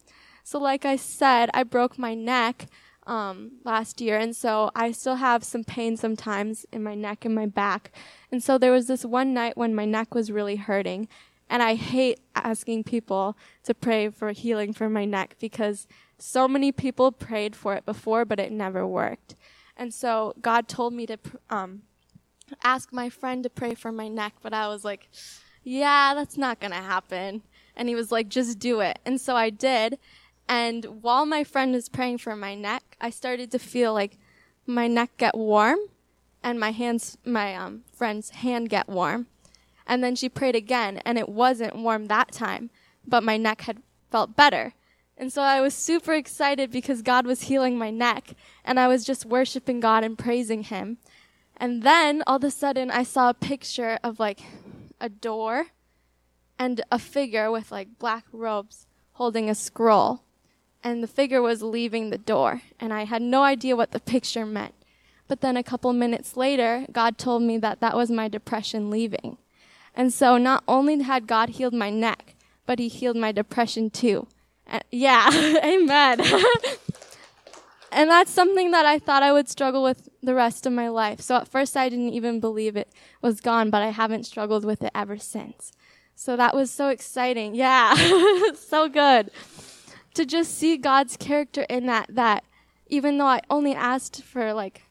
So 0.45 0.59
like 0.59 0.85
I 0.85 0.97
said, 0.97 1.50
I 1.55 1.62
broke 1.62 1.99
my 1.99 2.14
neck 2.14 2.67
um, 3.07 3.53
last 3.65 4.01
year, 4.01 4.17
and 4.17 4.35
so 4.35 4.71
I 4.75 4.93
still 4.93 5.17
have 5.17 5.45
some 5.45 5.65
pain 5.65 5.97
sometimes 5.97 6.67
in 6.73 6.83
my 6.83 6.95
neck 6.95 7.25
and 7.25 7.35
my 7.35 7.47
back. 7.47 7.93
And 8.31 8.43
so 8.43 8.59
there 8.59 8.73
was 8.73 8.87
this 8.87 9.05
one 9.05 9.35
night 9.35 9.57
when 9.57 9.75
my 9.75 9.85
neck 9.85 10.15
was 10.15 10.31
really 10.31 10.57
hurting, 10.57 11.09
and 11.49 11.63
I 11.63 11.75
hate 11.75 12.21
asking 12.35 12.85
people 12.85 13.37
to 13.65 13.75
pray 13.75 14.09
for 14.09 14.33
healing 14.33 14.73
for 14.73 14.89
my 14.89 15.05
neck 15.05 15.37
because 15.41 15.87
so 16.19 16.47
many 16.47 16.71
people 16.73 17.13
prayed 17.13 17.57
for 17.57 17.75
it 17.75 17.85
before, 17.85 18.25
but 18.25 18.39
it 18.39 18.53
never 18.53 18.87
worked. 18.87 19.35
And 19.77 19.93
so 19.93 20.35
God 20.41 20.69
told 20.69 20.93
me 20.93 21.07
to 21.07 21.19
um, 21.51 21.83
ask 22.63 22.93
my 22.93 23.09
friend 23.09 23.43
to 23.43 23.51
pray 23.51 23.75
for 23.75 23.91
my 23.91 24.09
neck, 24.09 24.35
but 24.43 24.55
I 24.55 24.69
was 24.69 24.85
like, 24.85 25.09
yeah, 25.65 26.15
that's 26.15 26.37
not 26.37 26.61
going 26.61 26.73
to 26.73 26.77
happen. 26.77 27.43
And 27.77 27.89
he 27.89 27.95
was 27.95 28.13
like, 28.13 28.29
just 28.29 28.59
do 28.59 28.81
it. 28.81 28.99
And 29.05 29.21
so 29.21 29.35
I 29.37 29.51
did. 29.51 29.99
And 30.49 31.03
while 31.03 31.27
my 31.27 31.45
friend 31.45 31.73
was 31.73 31.89
praying 31.89 32.19
for 32.19 32.37
my 32.37 32.55
neck, 32.55 32.97
I 33.01 33.11
started 33.11 33.51
to 33.53 33.59
feel 33.59 33.93
like 33.95 34.19
my 34.67 34.87
neck 34.87 35.17
get 35.17 35.37
warm 35.37 35.79
and 36.43 36.59
my 36.59 36.73
hands, 36.73 37.17
my 37.25 37.55
um, 37.55 37.83
friend's 37.93 38.31
hand 38.31 38.69
get 38.69 38.89
warm. 38.89 39.27
And 39.87 40.03
then 40.03 40.15
she 40.15 40.29
prayed 40.29 40.57
again 40.57 40.99
and 41.05 41.19
it 41.19 41.29
wasn't 41.29 41.77
warm 41.77 42.07
that 42.07 42.33
time, 42.33 42.71
but 43.07 43.23
my 43.23 43.37
neck 43.37 43.63
had 43.63 43.83
felt 44.11 44.37
better. 44.37 44.75
And 45.17 45.33
so 45.33 45.43
I 45.43 45.61
was 45.61 45.75
super 45.75 46.15
excited 46.15 46.71
because 46.71 47.03
God 47.03 47.27
was 47.27 47.43
healing 47.43 47.79
my 47.79 47.91
neck 47.91 48.35
and 48.65 48.79
I 48.81 48.89
was 48.89 49.05
just 49.05 49.27
worshiping 49.27 49.81
God 49.81 50.05
and 50.05 50.19
praising 50.19 50.65
Him. 50.65 50.99
And 51.57 51.83
then 51.83 52.23
all 52.27 52.37
of 52.37 52.45
a 52.45 52.51
sudden 52.51 52.91
I 52.91 53.03
saw 53.03 53.31
a 53.31 53.35
picture 53.35 53.99
of 54.03 54.19
like 54.19 54.41
a 55.01 55.09
door 55.09 55.67
and 56.59 56.81
a 56.91 56.99
figure 56.99 57.51
with 57.51 57.71
like 57.71 57.99
black 57.99 58.25
robes 58.33 58.87
holding 59.13 59.51
a 59.51 59.55
scroll 59.55 60.23
and 60.85 61.03
the 61.03 61.09
figure 61.09 61.41
was 61.41 61.62
leaving 61.62 62.11
the 62.11 62.19
door, 62.19 62.62
and 62.81 62.93
I 62.93 63.05
had 63.05 63.23
no 63.23 63.43
idea 63.43 63.77
what 63.77 63.93
the 63.93 64.01
picture 64.01 64.45
meant. 64.45 64.75
But 65.29 65.41
then 65.41 65.57
a 65.57 65.62
couple 65.62 65.93
minutes 65.93 66.37
later, 66.37 66.87
God 66.93 67.17
told 67.17 67.43
me 67.43 67.57
that 67.59 67.81
that 67.81 67.97
was 67.97 68.11
my 68.11 68.29
depression 68.29 68.91
leaving. 68.91 69.39
And 69.95 70.12
so 70.12 70.37
not 70.37 70.65
only 70.67 71.01
had 71.03 71.27
God 71.27 71.51
healed 71.51 71.75
my 71.75 71.91
neck, 71.91 72.35
but 72.67 72.79
he 72.79 72.89
healed 72.89 73.17
my 73.17 73.33
depression 73.33 73.91
too. 73.91 74.27
And 74.67 74.83
yeah, 74.91 75.29
amen. 75.65 76.21
and 77.93 78.11
that's 78.11 78.31
something 78.31 78.73
that 78.73 78.87
I 78.87 78.99
thought 78.99 79.23
I 79.23 79.33
would 79.33 79.49
struggle 79.49 79.83
with 79.83 80.09
the 80.23 80.35
rest 80.35 80.67
of 80.67 80.73
my 80.73 80.89
life. 80.89 81.21
So 81.21 81.37
at 81.37 81.49
first 81.49 81.77
I 81.77 81.89
didn't 81.89 82.12
even 82.12 82.41
believe 82.41 82.77
it 82.77 82.93
was 83.21 83.41
gone, 83.41 83.71
but 83.71 83.83
I 83.83 83.91
haven't 83.91 84.25
struggled 84.25 84.65
with 84.65 84.83
it 84.83 84.91
ever 84.95 85.19
since. 85.19 85.73
So 86.15 86.37
that 86.37 86.55
was 86.55 86.71
so 86.71 86.89
exciting. 86.89 87.55
Yeah, 87.55 87.95
so 88.55 88.89
good 88.89 89.31
to 90.14 90.25
just 90.25 90.57
see 90.57 90.76
God's 90.76 91.16
character 91.16 91.62
in 91.69 91.87
that, 91.87 92.07
that 92.11 92.45
even 92.87 93.19
though 93.19 93.26
I 93.26 93.40
only 93.49 93.75
asked 93.75 94.23
for 94.23 94.52
like 94.52 94.83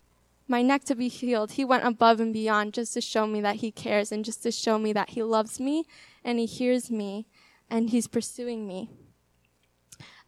my 0.48 0.62
neck 0.62 0.84
to 0.86 0.96
be 0.96 1.08
healed, 1.08 1.52
he 1.52 1.66
went 1.66 1.86
above 1.86 2.20
and 2.20 2.34
beyond 2.34 2.74
just 2.74 2.94
to 2.96 3.02
show 3.02 3.28
me 3.28 3.42
that 3.42 3.58
he 3.58 3.72
cares 3.72 4.12
and 4.12 4.26
just 4.26 4.44
to 4.44 4.52
show 4.52 4.78
me 4.78 4.92
that 4.94 5.12
he 5.12 5.24
loves 5.24 5.60
me 5.60 5.86
and 6.24 6.40
he 6.40 6.46
hears 6.46 6.92
me 6.92 7.28
and 7.70 7.90
he's 7.90 8.08
pursuing 8.08 8.68
me. 8.68 8.90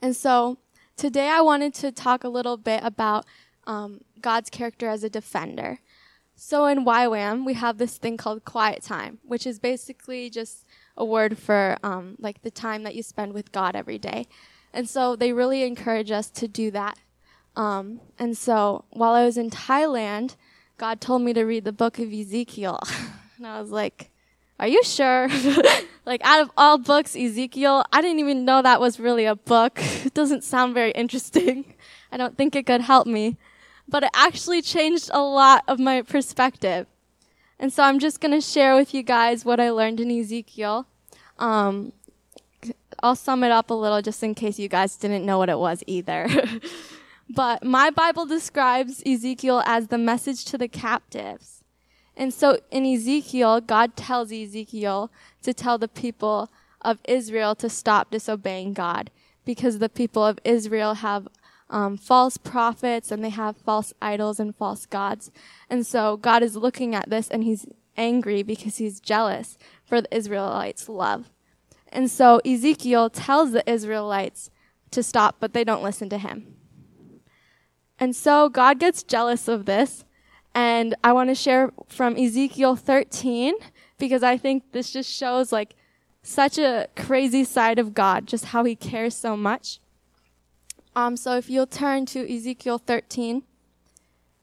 And 0.02 0.16
so 0.16 0.58
today 0.96 1.30
I 1.30 1.42
wanted 1.42 1.74
to 1.76 1.92
talk 1.92 2.24
a 2.24 2.30
little 2.30 2.58
bit 2.58 2.82
about 2.84 3.26
um, 3.66 4.02
God's 4.22 4.50
character 4.50 4.88
as 4.88 5.04
a 5.04 5.10
defender. 5.10 5.80
So 6.36 6.66
in 6.66 6.86
YWAM, 6.86 7.46
we 7.46 7.54
have 7.54 7.78
this 7.78 7.98
thing 7.98 8.18
called 8.18 8.44
quiet 8.44 8.82
time, 8.84 9.20
which 9.24 9.46
is 9.46 9.60
basically 9.60 10.30
just 10.30 10.66
a 10.98 11.06
word 11.06 11.38
for 11.38 11.78
um, 11.84 12.16
like 12.20 12.42
the 12.42 12.52
time 12.52 12.84
that 12.84 12.96
you 12.96 13.04
spend 13.04 13.34
with 13.34 13.52
God 13.52 13.76
every 13.76 13.98
day. 13.98 14.28
And 14.74 14.90
so 14.90 15.16
they 15.16 15.34
really 15.34 15.64
encourage 15.64 16.12
us 16.12 16.30
to 16.32 16.48
do 16.48 16.72
that. 16.72 16.98
Um, 17.56 18.02
and 18.18 18.38
so 18.38 18.86
while 18.90 19.14
I 19.14 19.26
was 19.26 19.38
in 19.38 19.50
Thailand, 19.50 20.36
God 20.78 21.00
told 21.00 21.22
me 21.22 21.34
to 21.34 21.44
read 21.44 21.64
the 21.64 21.72
book 21.72 22.00
of 22.00 22.12
Ezekiel. 22.12 22.80
and 23.38 23.46
I 23.46 23.62
was 23.62 23.70
like, 23.70 24.10
are 24.60 24.68
you 24.68 24.84
sure? 24.84 25.30
like 26.06 26.22
out 26.24 26.42
of 26.42 26.52
all 26.58 26.78
books, 26.78 27.16
Ezekiel, 27.16 27.86
I 27.92 28.02
didn't 28.02 28.20
even 28.20 28.46
know 28.46 28.62
that 28.62 28.80
was 28.80 29.00
really 29.00 29.26
a 29.26 29.36
book. 29.36 29.80
It 30.06 30.14
doesn't 30.14 30.44
sound 30.44 30.74
very 30.74 30.92
interesting. 30.92 31.74
I 32.12 32.18
don't 32.18 32.38
think 32.38 32.56
it 32.56 32.66
could 32.66 32.82
help 32.82 33.08
me. 33.08 33.38
But 33.88 34.04
it 34.04 34.12
actually 34.14 34.62
changed 34.62 35.10
a 35.14 35.22
lot 35.22 35.64
of 35.68 35.80
my 35.80 36.02
perspective. 36.02 36.88
And 37.60 37.72
so 37.72 37.84
I'm 37.84 38.00
just 38.00 38.20
going 38.20 38.34
to 38.34 38.42
share 38.42 38.76
with 38.76 38.94
you 38.94 39.04
guys 39.04 39.46
what 39.46 39.60
I 39.60 39.70
learned 39.70 40.00
in 40.00 40.12
Ezekiel. 40.12 40.88
Um, 41.40 41.94
I'll 43.04 43.18
sum 43.18 43.44
it 43.44 43.52
up 43.52 43.70
a 43.70 43.74
little 43.74 44.02
just 44.02 44.24
in 44.24 44.34
case 44.34 44.58
you 44.58 44.70
guys 44.70 44.96
didn't 44.96 45.26
know 45.26 45.38
what 45.38 45.50
it 45.50 45.60
was 45.60 45.84
either. 45.88 46.30
but 47.30 47.62
my 47.62 47.90
Bible 47.90 48.26
describes 48.26 49.04
Ezekiel 49.06 49.62
as 49.66 49.88
the 49.88 49.98
message 49.98 50.46
to 50.46 50.58
the 50.58 50.70
captives. 50.70 51.66
And 52.16 52.34
so 52.34 52.60
in 52.72 52.86
Ezekiel, 52.86 53.60
God 53.60 53.98
tells 53.98 54.32
Ezekiel 54.32 55.12
to 55.42 55.54
tell 55.54 55.78
the 55.78 55.90
people 55.90 56.50
of 56.82 57.00
Israel 57.06 57.56
to 57.56 57.70
stop 57.70 58.10
disobeying 58.10 58.72
God 58.72 59.12
because 59.44 59.80
the 59.80 59.90
people 59.90 60.26
of 60.26 60.40
Israel 60.46 60.96
have 60.96 61.28
um, 61.70 61.98
false 61.98 62.38
prophets 62.38 63.12
and 63.12 63.22
they 63.22 63.30
have 63.30 63.58
false 63.58 63.94
idols 64.02 64.40
and 64.40 64.56
false 64.56 64.86
gods. 64.86 65.30
And 65.70 65.86
so 65.86 66.16
God 66.16 66.42
is 66.42 66.56
looking 66.56 66.96
at 66.96 67.10
this 67.10 67.28
and 67.28 67.44
he's 67.44 67.66
angry 67.98 68.44
because 68.44 68.78
he's 68.78 69.02
jealous 69.02 69.58
for 69.84 70.00
the 70.00 70.16
Israelites' 70.16 70.88
love. 70.88 71.30
And 71.94 72.10
so 72.10 72.42
Ezekiel 72.44 73.12
tells 73.12 73.52
the 73.52 73.70
Israelites 73.70 74.50
to 74.92 75.04
stop, 75.04 75.38
but 75.40 75.54
they 75.54 75.64
don't 75.64 75.84
listen 75.84 76.10
to 76.10 76.18
him. 76.18 76.56
And 78.00 78.16
so 78.16 78.50
God 78.50 78.80
gets 78.80 79.04
jealous 79.04 79.48
of 79.48 79.66
this. 79.66 80.04
And 80.56 80.96
I 81.04 81.14
want 81.14 81.30
to 81.30 81.36
share 81.36 81.72
from 81.88 82.18
Ezekiel 82.18 82.76
13 82.76 83.54
because 83.98 84.24
I 84.24 84.38
think 84.38 84.72
this 84.72 84.92
just 84.92 85.10
shows 85.10 85.52
like 85.52 85.76
such 86.24 86.58
a 86.58 86.88
crazy 86.96 87.44
side 87.44 87.78
of 87.78 87.94
God, 87.94 88.28
just 88.28 88.46
how 88.46 88.64
he 88.64 88.76
cares 88.76 89.16
so 89.16 89.38
much. 89.38 89.80
Um, 90.96 91.16
so 91.16 91.38
if 91.38 91.50
you'll 91.50 91.68
turn 91.68 92.06
to 92.08 92.36
Ezekiel 92.36 92.80
13, 92.80 93.44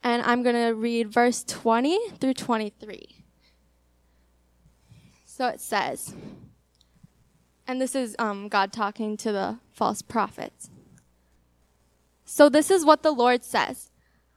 and 0.02 0.22
I'm 0.22 0.42
going 0.42 0.54
to 0.54 0.74
read 0.74 1.12
verse 1.12 1.44
20 1.44 2.10
through 2.18 2.34
23. 2.34 3.24
So 5.24 5.48
it 5.48 5.60
says, 5.60 6.14
and 7.70 7.80
this 7.80 7.94
is 7.94 8.16
um, 8.18 8.48
God 8.48 8.72
talking 8.72 9.16
to 9.18 9.30
the 9.30 9.58
false 9.70 10.02
prophets. 10.02 10.70
So 12.24 12.48
this 12.48 12.68
is 12.68 12.84
what 12.84 13.04
the 13.04 13.12
Lord 13.12 13.44
says. 13.44 13.90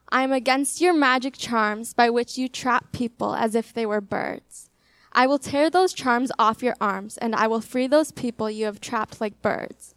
I 0.08 0.22
am 0.22 0.30
against 0.30 0.80
your 0.80 0.94
magic 0.94 1.34
charms 1.36 1.94
by 1.94 2.10
which 2.10 2.38
you 2.38 2.48
trap 2.48 2.92
people 2.92 3.34
as 3.34 3.56
if 3.56 3.74
they 3.74 3.86
were 3.86 4.00
birds. 4.00 4.70
I 5.10 5.26
will 5.26 5.40
tear 5.40 5.68
those 5.68 5.92
charms 5.92 6.30
off 6.38 6.62
your 6.62 6.76
arms, 6.80 7.16
and 7.18 7.34
I 7.34 7.48
will 7.48 7.60
free 7.60 7.88
those 7.88 8.12
people 8.12 8.48
you 8.48 8.66
have 8.66 8.80
trapped 8.80 9.20
like 9.20 9.42
birds. 9.42 9.96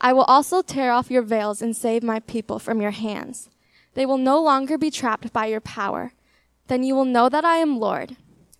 I 0.00 0.12
will 0.12 0.24
also 0.24 0.60
tear 0.60 0.90
off 0.90 1.08
your 1.08 1.22
veils 1.22 1.62
and 1.62 1.76
save 1.76 2.02
my 2.02 2.18
people 2.18 2.58
from 2.58 2.80
your 2.80 2.90
hands. 2.90 3.48
They 3.94 4.06
will 4.06 4.18
no 4.18 4.42
longer 4.42 4.76
be 4.76 4.90
trapped 4.90 5.32
by 5.32 5.46
your 5.46 5.60
power. 5.60 6.14
Then 6.66 6.82
you 6.82 6.96
will 6.96 7.04
know 7.04 7.28
that 7.28 7.44
I 7.44 7.58
am 7.58 7.78
Lord. 7.78 8.16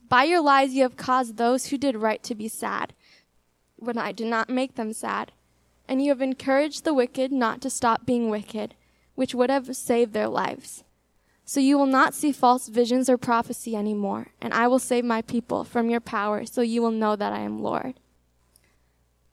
By 0.08 0.24
your 0.24 0.40
lies 0.40 0.74
you 0.74 0.84
have 0.84 0.96
caused 0.96 1.36
those 1.36 1.66
who 1.66 1.76
did 1.76 1.96
right 1.96 2.22
to 2.22 2.36
be 2.36 2.46
sad 2.46 2.92
when 3.76 3.98
I 3.98 4.12
did 4.12 4.26
not 4.26 4.48
make 4.48 4.74
them 4.74 4.92
sad. 4.92 5.32
And 5.88 6.02
you 6.02 6.10
have 6.10 6.22
encouraged 6.22 6.84
the 6.84 6.94
wicked 6.94 7.30
not 7.30 7.60
to 7.62 7.70
stop 7.70 8.04
being 8.04 8.28
wicked, 8.28 8.74
which 9.14 9.34
would 9.34 9.50
have 9.50 9.76
saved 9.76 10.12
their 10.12 10.28
lives. 10.28 10.84
So 11.44 11.60
you 11.60 11.78
will 11.78 11.86
not 11.86 12.12
see 12.12 12.32
false 12.32 12.66
visions 12.66 13.08
or 13.08 13.16
prophecy 13.16 13.76
anymore, 13.76 14.28
and 14.40 14.52
I 14.52 14.66
will 14.66 14.80
save 14.80 15.04
my 15.04 15.22
people 15.22 15.62
from 15.62 15.88
your 15.88 16.00
power, 16.00 16.44
so 16.44 16.60
you 16.60 16.82
will 16.82 16.90
know 16.90 17.14
that 17.14 17.32
I 17.32 17.38
am 17.38 17.62
Lord. 17.62 17.94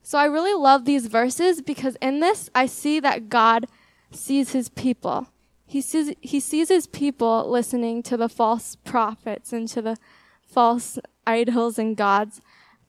So 0.03 0.19
I 0.19 0.25
really 0.25 0.53
love 0.53 0.85
these 0.85 1.07
verses 1.07 1.61
because 1.61 1.97
in 2.01 2.19
this 2.19 2.49
I 2.53 2.67
see 2.67 2.99
that 2.99 3.29
God 3.29 3.65
sees 4.11 4.51
his 4.51 4.69
people. 4.69 5.29
He 5.65 5.81
sees, 5.81 6.13
he 6.21 6.39
sees 6.39 6.69
his 6.69 6.85
people 6.85 7.49
listening 7.49 8.03
to 8.03 8.17
the 8.17 8.29
false 8.29 8.75
prophets 8.75 9.51
and 9.51 9.67
to 9.69 9.81
the 9.81 9.97
false 10.45 10.99
idols 11.25 11.79
and 11.79 11.97
gods, 11.97 12.41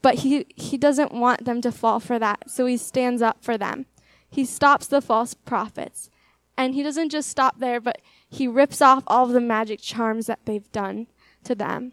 but 0.05 0.17
he, 0.17 0.45
he 0.55 0.77
doesn't 0.77 1.15
want 1.15 1.47
them 1.47 1.63
to 1.63 1.73
fall 1.73 1.99
for 1.99 2.19
that, 2.19 2.51
so 2.51 2.67
he 2.67 2.77
stands 2.77 3.23
up 3.23 3.43
for 3.43 3.57
them. 3.57 3.87
He 4.29 4.45
stops 4.45 4.87
the 4.87 5.01
false 5.01 5.33
prophets. 5.33 6.11
And 6.59 6.75
he 6.75 6.83
doesn't 6.83 7.09
just 7.09 7.31
stop 7.31 7.59
there, 7.59 7.81
but 7.81 8.03
he 8.29 8.47
rips 8.47 8.83
off 8.83 9.03
all 9.07 9.25
of 9.25 9.33
the 9.33 9.41
magic 9.41 9.81
charms 9.81 10.27
that 10.27 10.41
they've 10.45 10.71
done 10.73 11.07
to 11.45 11.55
them. 11.55 11.93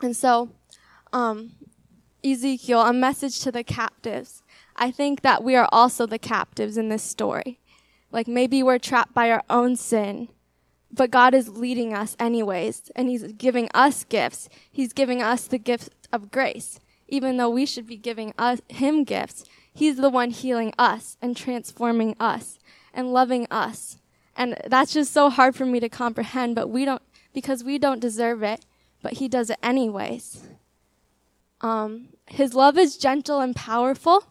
And 0.00 0.16
so, 0.16 0.52
um, 1.12 1.52
Ezekiel, 2.24 2.80
a 2.80 2.94
message 2.94 3.40
to 3.40 3.52
the 3.52 3.62
captives. 3.62 4.42
I 4.74 4.90
think 4.90 5.20
that 5.20 5.44
we 5.44 5.54
are 5.54 5.68
also 5.70 6.06
the 6.06 6.18
captives 6.18 6.78
in 6.78 6.88
this 6.88 7.02
story. 7.02 7.60
Like 8.10 8.26
maybe 8.26 8.62
we're 8.62 8.78
trapped 8.78 9.12
by 9.12 9.30
our 9.30 9.42
own 9.50 9.76
sin, 9.76 10.28
but 10.90 11.10
God 11.10 11.34
is 11.34 11.50
leading 11.50 11.92
us 11.92 12.16
anyways, 12.18 12.90
and 12.96 13.10
He's 13.10 13.34
giving 13.34 13.68
us 13.74 14.04
gifts. 14.04 14.48
He's 14.72 14.94
giving 14.94 15.22
us 15.22 15.46
the 15.46 15.58
gift 15.58 15.90
of 16.10 16.30
grace. 16.30 16.80
Even 17.08 17.36
though 17.36 17.50
we 17.50 17.66
should 17.66 17.86
be 17.86 17.96
giving 17.96 18.34
us, 18.38 18.60
Him 18.68 19.04
gifts, 19.04 19.44
He's 19.72 19.96
the 19.96 20.10
one 20.10 20.30
healing 20.30 20.72
us 20.78 21.16
and 21.22 21.36
transforming 21.36 22.16
us 22.20 22.58
and 22.92 23.12
loving 23.12 23.46
us. 23.50 23.98
And 24.36 24.56
that's 24.66 24.92
just 24.92 25.12
so 25.12 25.30
hard 25.30 25.56
for 25.56 25.66
me 25.66 25.80
to 25.80 25.88
comprehend, 25.88 26.54
but 26.54 26.68
we 26.68 26.84
don't, 26.84 27.02
because 27.32 27.64
we 27.64 27.78
don't 27.78 28.00
deserve 28.00 28.42
it, 28.42 28.64
but 29.02 29.14
He 29.14 29.28
does 29.28 29.50
it 29.50 29.58
anyways. 29.62 30.46
Um, 31.60 32.08
his 32.26 32.54
love 32.54 32.78
is 32.78 32.96
gentle 32.96 33.40
and 33.40 33.54
powerful, 33.54 34.24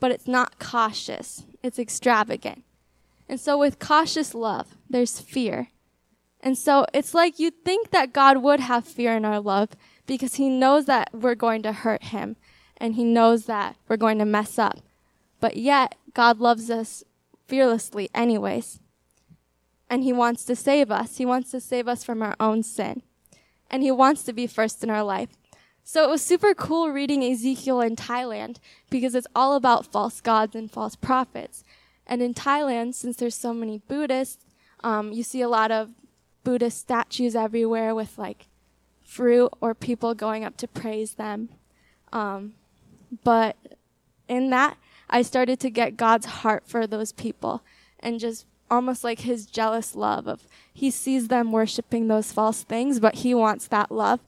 but 0.00 0.10
it's 0.10 0.26
not 0.26 0.58
cautious. 0.58 1.44
It's 1.62 1.78
extravagant. 1.78 2.64
And 3.28 3.40
so 3.40 3.58
with 3.58 3.78
cautious 3.78 4.34
love, 4.34 4.76
there's 4.88 5.20
fear. 5.20 5.68
And 6.46 6.56
so 6.56 6.86
it's 6.94 7.12
like 7.12 7.40
you 7.40 7.50
think 7.50 7.90
that 7.90 8.12
God 8.12 8.36
would 8.36 8.60
have 8.60 8.86
fear 8.86 9.16
in 9.16 9.24
our 9.24 9.40
love 9.40 9.70
because 10.06 10.36
he 10.36 10.48
knows 10.48 10.84
that 10.84 11.10
we're 11.12 11.34
going 11.34 11.60
to 11.64 11.72
hurt 11.72 12.04
him 12.04 12.36
and 12.76 12.94
he 12.94 13.02
knows 13.02 13.46
that 13.46 13.74
we're 13.88 13.96
going 13.96 14.20
to 14.20 14.24
mess 14.24 14.56
up. 14.56 14.78
But 15.40 15.56
yet, 15.56 15.96
God 16.14 16.38
loves 16.38 16.70
us 16.70 17.02
fearlessly 17.48 18.10
anyways. 18.14 18.78
And 19.90 20.04
he 20.04 20.12
wants 20.12 20.44
to 20.44 20.54
save 20.54 20.88
us. 20.88 21.16
He 21.16 21.26
wants 21.26 21.50
to 21.50 21.60
save 21.60 21.88
us 21.88 22.04
from 22.04 22.22
our 22.22 22.36
own 22.38 22.62
sin. 22.62 23.02
And 23.68 23.82
he 23.82 23.90
wants 23.90 24.22
to 24.22 24.32
be 24.32 24.46
first 24.46 24.84
in 24.84 24.88
our 24.88 25.02
life. 25.02 25.30
So 25.82 26.04
it 26.04 26.10
was 26.10 26.22
super 26.22 26.54
cool 26.54 26.90
reading 26.90 27.24
Ezekiel 27.24 27.80
in 27.80 27.96
Thailand 27.96 28.58
because 28.88 29.16
it's 29.16 29.26
all 29.34 29.56
about 29.56 29.90
false 29.90 30.20
gods 30.20 30.54
and 30.54 30.70
false 30.70 30.94
prophets. 30.94 31.64
And 32.06 32.22
in 32.22 32.34
Thailand, 32.34 32.94
since 32.94 33.16
there's 33.16 33.34
so 33.34 33.52
many 33.52 33.78
Buddhists, 33.78 34.44
um, 34.84 35.12
you 35.12 35.24
see 35.24 35.42
a 35.42 35.48
lot 35.48 35.72
of 35.72 35.90
Buddhist 36.46 36.78
statues 36.78 37.34
everywhere 37.34 37.92
with 37.92 38.16
like 38.16 38.46
fruit 39.02 39.50
or 39.60 39.74
people 39.74 40.14
going 40.14 40.44
up 40.44 40.56
to 40.58 40.68
praise 40.68 41.14
them. 41.14 41.48
Um, 42.12 42.54
but 43.24 43.56
in 44.28 44.50
that, 44.50 44.76
I 45.10 45.22
started 45.22 45.58
to 45.58 45.70
get 45.70 45.96
God's 45.96 46.26
heart 46.26 46.62
for 46.64 46.86
those 46.86 47.10
people 47.10 47.64
and 47.98 48.20
just 48.20 48.46
almost 48.70 49.02
like 49.02 49.20
his 49.22 49.46
jealous 49.46 49.96
love 49.96 50.28
of 50.28 50.46
he 50.72 50.88
sees 50.88 51.26
them 51.26 51.50
worshiping 51.50 52.06
those 52.06 52.30
false 52.30 52.62
things, 52.62 53.00
but 53.00 53.16
he 53.16 53.34
wants 53.34 53.66
that 53.66 53.90
love. 53.90 54.20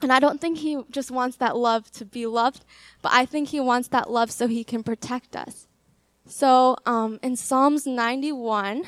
And 0.00 0.10
I 0.14 0.18
don't 0.18 0.40
think 0.40 0.58
he 0.58 0.82
just 0.90 1.10
wants 1.10 1.36
that 1.36 1.58
love 1.58 1.90
to 1.92 2.06
be 2.06 2.24
loved, 2.24 2.64
but 3.02 3.12
I 3.12 3.26
think 3.26 3.50
he 3.50 3.60
wants 3.60 3.88
that 3.88 4.10
love 4.10 4.30
so 4.30 4.48
he 4.48 4.64
can 4.64 4.82
protect 4.82 5.36
us. 5.36 5.68
So 6.24 6.78
um, 6.86 7.20
in 7.22 7.36
Psalms 7.36 7.86
91, 7.86 8.84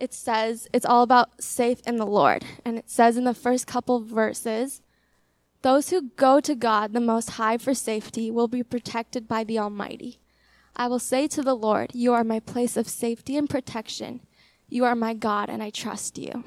it 0.00 0.14
says 0.14 0.66
it's 0.72 0.86
all 0.86 1.02
about 1.02 1.42
safe 1.42 1.80
in 1.86 1.96
the 1.96 2.06
Lord. 2.06 2.44
And 2.64 2.78
it 2.78 2.88
says 2.90 3.16
in 3.16 3.24
the 3.24 3.34
first 3.34 3.66
couple 3.66 4.00
verses, 4.00 4.80
those 5.62 5.90
who 5.90 6.10
go 6.16 6.40
to 6.40 6.54
God, 6.54 6.92
the 6.92 7.00
Most 7.00 7.32
High, 7.32 7.58
for 7.58 7.74
safety 7.74 8.30
will 8.30 8.48
be 8.48 8.62
protected 8.62 9.28
by 9.28 9.44
the 9.44 9.58
Almighty. 9.58 10.18
I 10.74 10.88
will 10.88 10.98
say 10.98 11.28
to 11.28 11.42
the 11.42 11.54
Lord, 11.54 11.90
You 11.94 12.14
are 12.14 12.24
my 12.24 12.40
place 12.40 12.78
of 12.78 12.88
safety 12.88 13.36
and 13.36 13.48
protection. 13.48 14.20
You 14.68 14.84
are 14.84 14.94
my 14.94 15.12
God, 15.12 15.50
and 15.50 15.62
I 15.62 15.68
trust 15.68 16.16
you. 16.16 16.44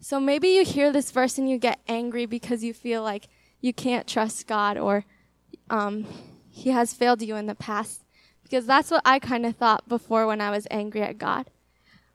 So 0.00 0.20
maybe 0.20 0.48
you 0.48 0.64
hear 0.64 0.92
this 0.92 1.10
verse 1.10 1.38
and 1.38 1.48
you 1.48 1.58
get 1.58 1.80
angry 1.88 2.26
because 2.26 2.62
you 2.62 2.74
feel 2.74 3.02
like 3.02 3.28
you 3.60 3.72
can't 3.72 4.06
trust 4.06 4.46
God 4.46 4.76
or 4.76 5.04
um, 5.70 6.06
He 6.50 6.70
has 6.70 6.92
failed 6.92 7.22
you 7.22 7.36
in 7.36 7.46
the 7.46 7.54
past. 7.54 8.04
Because 8.42 8.66
that's 8.66 8.90
what 8.90 9.00
I 9.06 9.18
kind 9.18 9.46
of 9.46 9.56
thought 9.56 9.88
before 9.88 10.26
when 10.26 10.42
I 10.42 10.50
was 10.50 10.66
angry 10.70 11.00
at 11.00 11.16
God. 11.16 11.48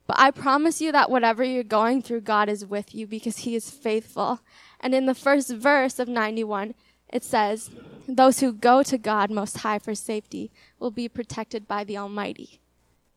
But 0.08 0.18
I 0.20 0.32
promise 0.32 0.80
you 0.80 0.94
that 0.94 1.12
whatever 1.12 1.44
you're 1.44 1.64
going 1.64 2.02
through, 2.02 2.22
God 2.22 2.48
is 2.48 2.66
with 2.66 2.96
you 2.96 3.06
because 3.06 3.40
He 3.40 3.56
is 3.56 3.70
faithful. 3.70 4.40
And 4.80 4.96
in 4.96 5.06
the 5.06 5.14
first 5.14 5.52
verse 5.52 6.00
of 6.00 6.08
91, 6.08 6.74
it 7.10 7.24
says, 7.24 7.70
Those 8.08 8.40
who 8.40 8.54
go 8.54 8.84
to 8.84 8.98
God 8.98 9.30
Most 9.30 9.60
High 9.60 9.80
for 9.80 9.94
safety 9.94 10.50
will 10.80 10.92
be 10.92 11.10
protected 11.10 11.68
by 11.68 11.84
the 11.84 11.98
Almighty. 11.98 12.62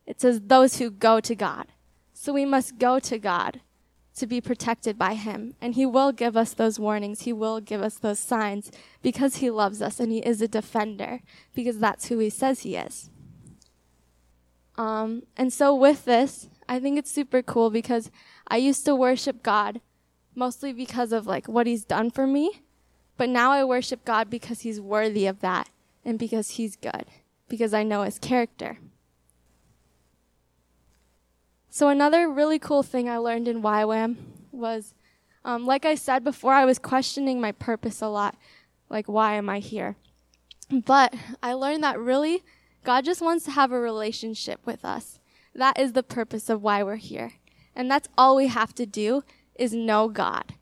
It 0.05 0.21
says, 0.21 0.41
Those 0.45 0.79
who 0.79 0.91
go 0.91 1.21
to 1.21 1.35
God. 1.37 1.69
So 2.13 2.33
we 2.33 2.45
must 2.45 2.79
go 2.79 2.99
to 2.99 3.19
God 3.19 3.61
to 4.17 4.27
be 4.27 4.41
protected 4.41 4.99
by 4.99 5.15
Him. 5.15 5.55
And 5.61 5.77
He 5.77 5.87
will 5.87 6.11
give 6.11 6.37
us 6.37 6.55
those 6.55 6.81
warnings. 6.81 7.23
He 7.23 7.33
will 7.33 7.61
give 7.61 7.83
us 7.83 7.95
those 7.95 8.19
signs 8.19 8.73
because 9.01 9.37
He 9.37 9.49
loves 9.49 9.81
us 9.81 10.01
and 10.01 10.11
He 10.11 10.19
is 10.19 10.43
a 10.43 10.49
defender 10.49 11.21
because 11.55 11.79
that's 11.79 12.09
who 12.09 12.19
He 12.19 12.31
says 12.31 12.63
He 12.63 12.75
is. 12.75 13.11
Um, 14.77 15.25
and 15.37 15.53
so 15.53 15.75
with 15.75 16.05
this, 16.05 16.49
I 16.71 16.79
think 16.79 16.97
it's 16.97 17.11
super 17.11 17.43
cool 17.43 17.69
because 17.69 18.13
I 18.47 18.57
used 18.59 18.85
to 18.85 18.95
worship 18.95 19.43
God 19.43 19.81
mostly 20.37 20.73
because 20.73 21.11
of 21.11 21.27
like 21.27 21.49
what 21.49 21.67
he's 21.67 21.85
done 21.85 22.13
for 22.13 22.29
me, 22.29 22.63
but 23.17 23.29
now 23.29 23.51
I 23.51 23.65
worship 23.65 24.05
God 24.05 24.31
because 24.31 24.61
he's 24.61 24.81
worthy 24.81 25.27
of 25.27 25.41
that 25.41 25.69
and 26.05 26.17
because 26.17 26.51
he's 26.51 26.77
good, 26.77 27.07
because 27.49 27.75
I 27.75 27.83
know 27.83 28.05
his 28.05 28.21
character. 28.21 28.79
So 31.69 31.89
another 31.89 32.31
really 32.31 32.61
cool 32.61 32.85
thing 32.85 33.09
I 33.09 33.17
learned 33.17 33.49
in 33.49 33.63
YWAM 33.63 34.17
was, 34.53 34.95
um, 35.45 35.67
like 35.67 35.85
I 35.85 35.97
said 35.97 36.23
before, 36.23 36.53
I 36.53 36.65
was 36.65 36.79
questioning 36.79 37.41
my 37.41 37.51
purpose 37.51 38.01
a 38.01 38.07
lot, 38.07 38.37
like 38.89 39.09
why 39.09 39.35
am 39.35 39.49
I 39.49 39.59
here? 39.59 39.97
But 40.71 41.15
I 41.43 41.53
learned 41.53 41.83
that 41.83 41.99
really 41.99 42.45
God 42.85 43.05
just 43.05 43.21
wants 43.21 43.45
to 43.47 43.51
have 43.51 43.73
a 43.73 43.81
relationship 43.81 44.61
with 44.65 44.85
us. 44.85 45.20
That 45.55 45.79
is 45.79 45.93
the 45.93 46.03
purpose 46.03 46.49
of 46.49 46.63
why 46.63 46.83
we're 46.83 46.97
here. 46.97 47.35
And 47.75 47.91
that's 47.91 48.09
all 48.17 48.37
we 48.37 48.49
have 48.49 48.75
to 48.77 48.87
do 48.87 49.23
is 49.55 49.73
know 49.73 50.09
God. 50.09 50.55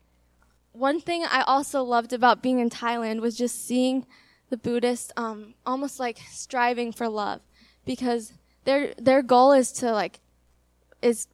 One 0.71 1.01
thing 1.01 1.23
I 1.23 1.41
also 1.41 1.83
loved 1.83 2.13
about 2.13 2.41
being 2.41 2.59
in 2.59 2.69
Thailand 2.69 3.21
was 3.21 3.37
just 3.37 3.65
seeing 3.65 4.05
the 4.49 4.57
Buddhists 4.57 5.11
um, 5.17 5.53
almost 5.65 5.99
like 5.99 6.19
striving 6.29 6.91
for 6.91 7.07
love 7.07 7.41
because 7.85 8.33
their 8.65 8.93
their 8.97 9.21
goal 9.21 9.51
is 9.51 9.71
to 9.73 9.91
like 9.91 10.19
is 11.01 11.27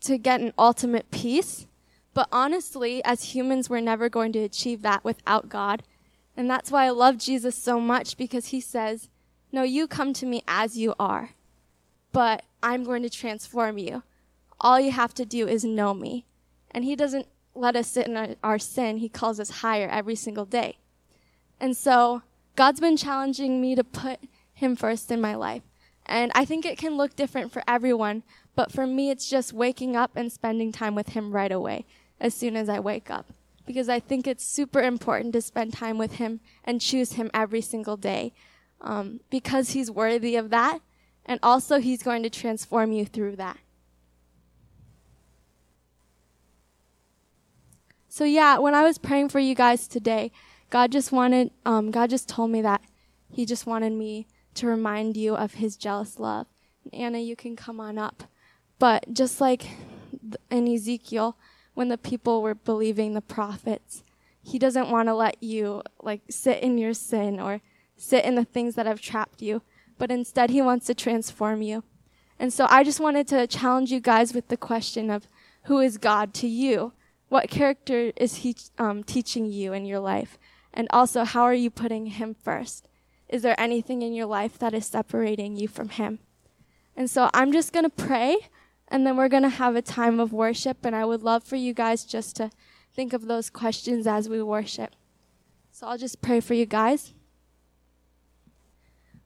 to 0.00 0.18
get 0.18 0.40
an 0.40 0.52
ultimate 0.58 1.10
peace. 1.10 1.66
But 2.12 2.28
honestly, 2.30 3.02
as 3.04 3.34
humans, 3.34 3.68
we're 3.68 3.80
never 3.80 4.08
going 4.08 4.32
to 4.32 4.38
achieve 4.38 4.82
that 4.82 5.02
without 5.02 5.48
God. 5.48 5.82
And 6.36 6.48
that's 6.48 6.70
why 6.70 6.84
I 6.84 6.90
love 6.90 7.18
Jesus 7.18 7.56
so 7.56 7.80
much 7.80 8.16
because 8.16 8.48
he 8.48 8.60
says, 8.60 9.08
No, 9.50 9.62
you 9.62 9.86
come 9.86 10.12
to 10.14 10.26
me 10.26 10.42
as 10.46 10.76
you 10.76 10.94
are, 10.98 11.30
but 12.12 12.44
I'm 12.64 12.82
going 12.82 13.02
to 13.02 13.10
transform 13.10 13.76
you. 13.76 14.02
All 14.58 14.80
you 14.80 14.90
have 14.90 15.12
to 15.14 15.26
do 15.26 15.46
is 15.46 15.64
know 15.64 15.92
me. 15.92 16.24
And 16.70 16.82
He 16.82 16.96
doesn't 16.96 17.28
let 17.54 17.76
us 17.76 17.88
sit 17.88 18.08
in 18.08 18.16
our, 18.16 18.28
our 18.42 18.58
sin, 18.58 18.96
He 18.96 19.08
calls 19.10 19.38
us 19.38 19.60
higher 19.60 19.88
every 19.88 20.16
single 20.16 20.46
day. 20.46 20.78
And 21.60 21.76
so, 21.76 22.22
God's 22.56 22.80
been 22.80 22.96
challenging 22.96 23.60
me 23.60 23.74
to 23.74 23.84
put 23.84 24.18
Him 24.54 24.76
first 24.76 25.12
in 25.12 25.20
my 25.20 25.34
life. 25.34 25.62
And 26.06 26.32
I 26.34 26.46
think 26.46 26.64
it 26.64 26.78
can 26.78 26.96
look 26.96 27.14
different 27.14 27.52
for 27.52 27.62
everyone, 27.68 28.22
but 28.56 28.72
for 28.72 28.86
me, 28.86 29.10
it's 29.10 29.28
just 29.28 29.52
waking 29.52 29.94
up 29.94 30.12
and 30.16 30.32
spending 30.32 30.72
time 30.72 30.94
with 30.94 31.10
Him 31.10 31.32
right 31.32 31.52
away, 31.52 31.84
as 32.18 32.34
soon 32.34 32.56
as 32.56 32.70
I 32.70 32.80
wake 32.80 33.10
up. 33.10 33.26
Because 33.66 33.90
I 33.90 34.00
think 34.00 34.26
it's 34.26 34.44
super 34.44 34.80
important 34.80 35.34
to 35.34 35.42
spend 35.42 35.74
time 35.74 35.98
with 35.98 36.14
Him 36.14 36.40
and 36.64 36.80
choose 36.80 37.12
Him 37.12 37.30
every 37.34 37.60
single 37.60 37.98
day. 37.98 38.32
Um, 38.80 39.20
because 39.30 39.70
He's 39.70 39.90
worthy 39.90 40.36
of 40.36 40.48
that, 40.48 40.80
and 41.26 41.40
also, 41.42 41.80
He's 41.80 42.02
going 42.02 42.22
to 42.22 42.30
transform 42.30 42.92
you 42.92 43.04
through 43.04 43.36
that. 43.36 43.58
So, 48.08 48.24
yeah, 48.24 48.58
when 48.58 48.74
I 48.74 48.82
was 48.82 48.98
praying 48.98 49.30
for 49.30 49.40
you 49.40 49.54
guys 49.54 49.88
today, 49.88 50.30
God 50.70 50.92
just 50.92 51.12
wanted, 51.12 51.50
um, 51.64 51.90
God 51.90 52.10
just 52.10 52.28
told 52.28 52.50
me 52.50 52.62
that 52.62 52.82
He 53.30 53.44
just 53.44 53.66
wanted 53.66 53.92
me 53.92 54.26
to 54.54 54.66
remind 54.66 55.16
you 55.16 55.34
of 55.34 55.54
His 55.54 55.76
jealous 55.76 56.18
love. 56.18 56.46
Anna, 56.92 57.18
you 57.18 57.34
can 57.34 57.56
come 57.56 57.80
on 57.80 57.98
up. 57.98 58.24
But 58.78 59.12
just 59.12 59.40
like 59.40 59.66
in 60.50 60.68
Ezekiel 60.68 61.36
when 61.74 61.88
the 61.88 61.98
people 61.98 62.42
were 62.42 62.54
believing 62.54 63.14
the 63.14 63.20
prophets. 63.20 64.02
He 64.42 64.58
doesn't 64.58 64.90
want 64.90 65.08
to 65.08 65.14
let 65.14 65.42
you 65.42 65.82
like 66.02 66.22
sit 66.30 66.62
in 66.62 66.78
your 66.78 66.94
sin 66.94 67.40
or 67.40 67.60
sit 67.96 68.24
in 68.24 68.34
the 68.34 68.44
things 68.44 68.74
that 68.74 68.86
have 68.86 69.00
trapped 69.00 69.42
you, 69.42 69.62
but 69.98 70.10
instead 70.10 70.50
he 70.50 70.62
wants 70.62 70.86
to 70.86 70.94
transform 70.94 71.62
you. 71.62 71.84
And 72.38 72.52
so 72.52 72.66
I 72.68 72.84
just 72.84 73.00
wanted 73.00 73.28
to 73.28 73.46
challenge 73.46 73.90
you 73.90 74.00
guys 74.00 74.34
with 74.34 74.48
the 74.48 74.56
question 74.56 75.10
of 75.10 75.28
who 75.64 75.78
is 75.78 75.98
God 75.98 76.34
to 76.34 76.46
you? 76.46 76.92
What 77.28 77.48
character 77.48 78.12
is 78.16 78.36
he 78.36 78.54
um, 78.78 79.02
teaching 79.02 79.46
you 79.46 79.72
in 79.72 79.86
your 79.86 80.00
life? 80.00 80.38
And 80.72 80.88
also, 80.90 81.24
how 81.24 81.42
are 81.42 81.54
you 81.54 81.70
putting 81.70 82.06
him 82.06 82.34
first? 82.34 82.88
Is 83.28 83.42
there 83.42 83.58
anything 83.58 84.02
in 84.02 84.12
your 84.12 84.26
life 84.26 84.58
that 84.58 84.74
is 84.74 84.86
separating 84.86 85.56
you 85.56 85.68
from 85.68 85.88
him? 85.88 86.18
And 86.96 87.08
so 87.08 87.30
I'm 87.32 87.52
just 87.52 87.72
going 87.72 87.84
to 87.84 87.90
pray 87.90 88.36
and 88.88 89.06
then 89.06 89.16
we're 89.16 89.28
going 89.28 89.42
to 89.42 89.48
have 89.48 89.76
a 89.76 89.82
time 89.82 90.20
of 90.20 90.32
worship. 90.32 90.84
And 90.84 90.94
I 90.94 91.04
would 91.04 91.22
love 91.22 91.42
for 91.42 91.56
you 91.56 91.72
guys 91.72 92.04
just 92.04 92.36
to 92.36 92.50
think 92.92 93.12
of 93.12 93.26
those 93.26 93.50
questions 93.50 94.06
as 94.06 94.28
we 94.28 94.42
worship. 94.42 94.94
So 95.72 95.86
I'll 95.86 95.98
just 95.98 96.20
pray 96.20 96.40
for 96.40 96.54
you 96.54 96.66
guys. 96.66 97.14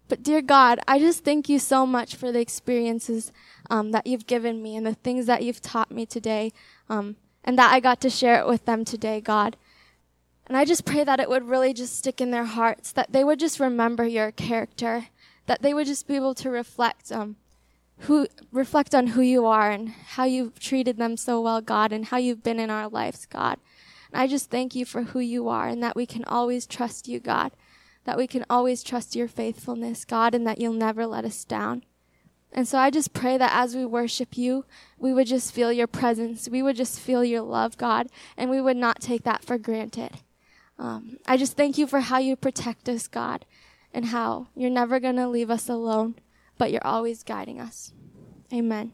But 0.09 0.23
dear 0.23 0.41
God, 0.41 0.81
I 0.89 0.99
just 0.99 1.25
thank 1.25 1.49
you 1.49 1.59
so 1.59 1.87
much 1.87 2.17
for 2.17 2.33
the 2.33 2.41
experiences 2.41 3.31
um, 3.69 3.91
that 3.93 4.07
you've 4.07 4.27
given 4.27 4.63
me 4.63 4.75
and 4.75 4.87
the 4.87 4.95
things 4.95 5.27
that 5.27 5.43
you've 5.43 5.61
taught 5.61 5.91
me 5.91 6.07
today, 6.07 6.53
um, 6.89 7.17
and 7.45 7.59
that 7.59 7.73
I 7.73 7.81
got 7.81 8.01
to 8.01 8.11
share 8.11 8.41
it 8.41 8.47
with 8.47 8.65
them 8.65 8.85
today, 8.85 9.21
God. 9.21 9.57
And 10.47 10.57
I 10.57 10.65
just 10.65 10.87
pray 10.87 11.05
that 11.05 11.21
it 11.21 11.29
would 11.29 11.47
really 11.47 11.75
just 11.75 11.97
stick 11.97 12.23
in 12.23 12.31
their 12.31 12.47
hearts, 12.47 12.91
that 12.93 13.13
they 13.13 13.23
would 13.23 13.39
just 13.39 13.61
remember 13.61 14.07
your 14.07 14.33
character, 14.33 15.09
that 15.47 15.61
they 15.61 15.75
would 15.75 15.87
just 15.87 16.09
be 16.09 16.17
able 16.17 16.35
to 16.37 16.49
reflect 16.49 17.13
um, 17.13 17.37
who 18.03 18.27
reflect 18.53 18.95
on 18.95 19.09
who 19.09 19.21
you 19.21 19.45
are 19.45 19.71
and 19.71 19.91
how 19.91 20.25
you've 20.25 20.59
treated 20.59 20.97
them 20.97 21.17
so 21.17 21.41
well, 21.41 21.61
God, 21.61 21.93
and 21.93 22.07
how 22.07 22.17
you've 22.17 22.43
been 22.43 22.61
in 22.61 22.71
our 22.71 22.89
lives, 22.89 23.27
God. 23.27 23.59
And 24.13 24.23
I 24.23 24.27
just 24.27 24.51
thank 24.51 24.75
you 24.75 24.85
for 24.85 25.03
who 25.03 25.21
you 25.21 25.49
are 25.49 25.69
and 25.69 25.83
that 25.83 25.97
we 25.97 26.07
can 26.07 26.25
always 26.25 26.67
trust 26.67 27.09
you, 27.09 27.21
God. 27.21 27.53
That 28.09 28.17
we 28.17 28.27
can 28.27 28.47
always 28.49 28.83
trust 28.83 29.15
your 29.15 29.29
faithfulness, 29.29 30.05
God, 30.05 30.35
and 30.35 30.47
that 30.47 30.61
you'll 30.61 30.73
never 30.73 31.07
let 31.07 31.25
us 31.25 31.45
down. 31.45 31.85
And 32.51 32.67
so 32.67 32.79
I 32.79 32.89
just 32.89 33.13
pray 33.13 33.37
that 33.37 33.53
as 33.55 33.77
we 33.77 33.85
worship 33.85 34.39
you, 34.39 34.65
we 34.99 35.13
would 35.13 35.27
just 35.27 35.53
feel 35.53 35.71
your 35.71 35.87
presence. 35.87 36.49
We 36.49 36.63
would 36.63 36.77
just 36.77 36.99
feel 36.99 37.23
your 37.23 37.43
love, 37.43 37.77
God, 37.77 38.09
and 38.37 38.49
we 38.49 38.61
would 38.61 38.79
not 38.79 39.01
take 39.01 39.25
that 39.25 39.45
for 39.45 39.59
granted. 39.59 40.13
Um, 40.79 41.19
I 41.27 41.37
just 41.37 41.57
thank 41.57 41.77
you 41.77 41.87
for 41.87 42.01
how 42.01 42.19
you 42.19 42.35
protect 42.37 42.89
us, 42.89 43.07
God, 43.07 43.45
and 43.93 44.07
how 44.07 44.49
you're 44.57 44.71
never 44.71 44.99
going 44.99 45.17
to 45.17 45.29
leave 45.29 45.51
us 45.51 45.69
alone 45.69 46.15
but 46.59 46.73
you're 46.73 46.87
always 46.87 47.23
guiding 47.23 47.61
us. 47.61 47.93
Amen. 48.53 48.93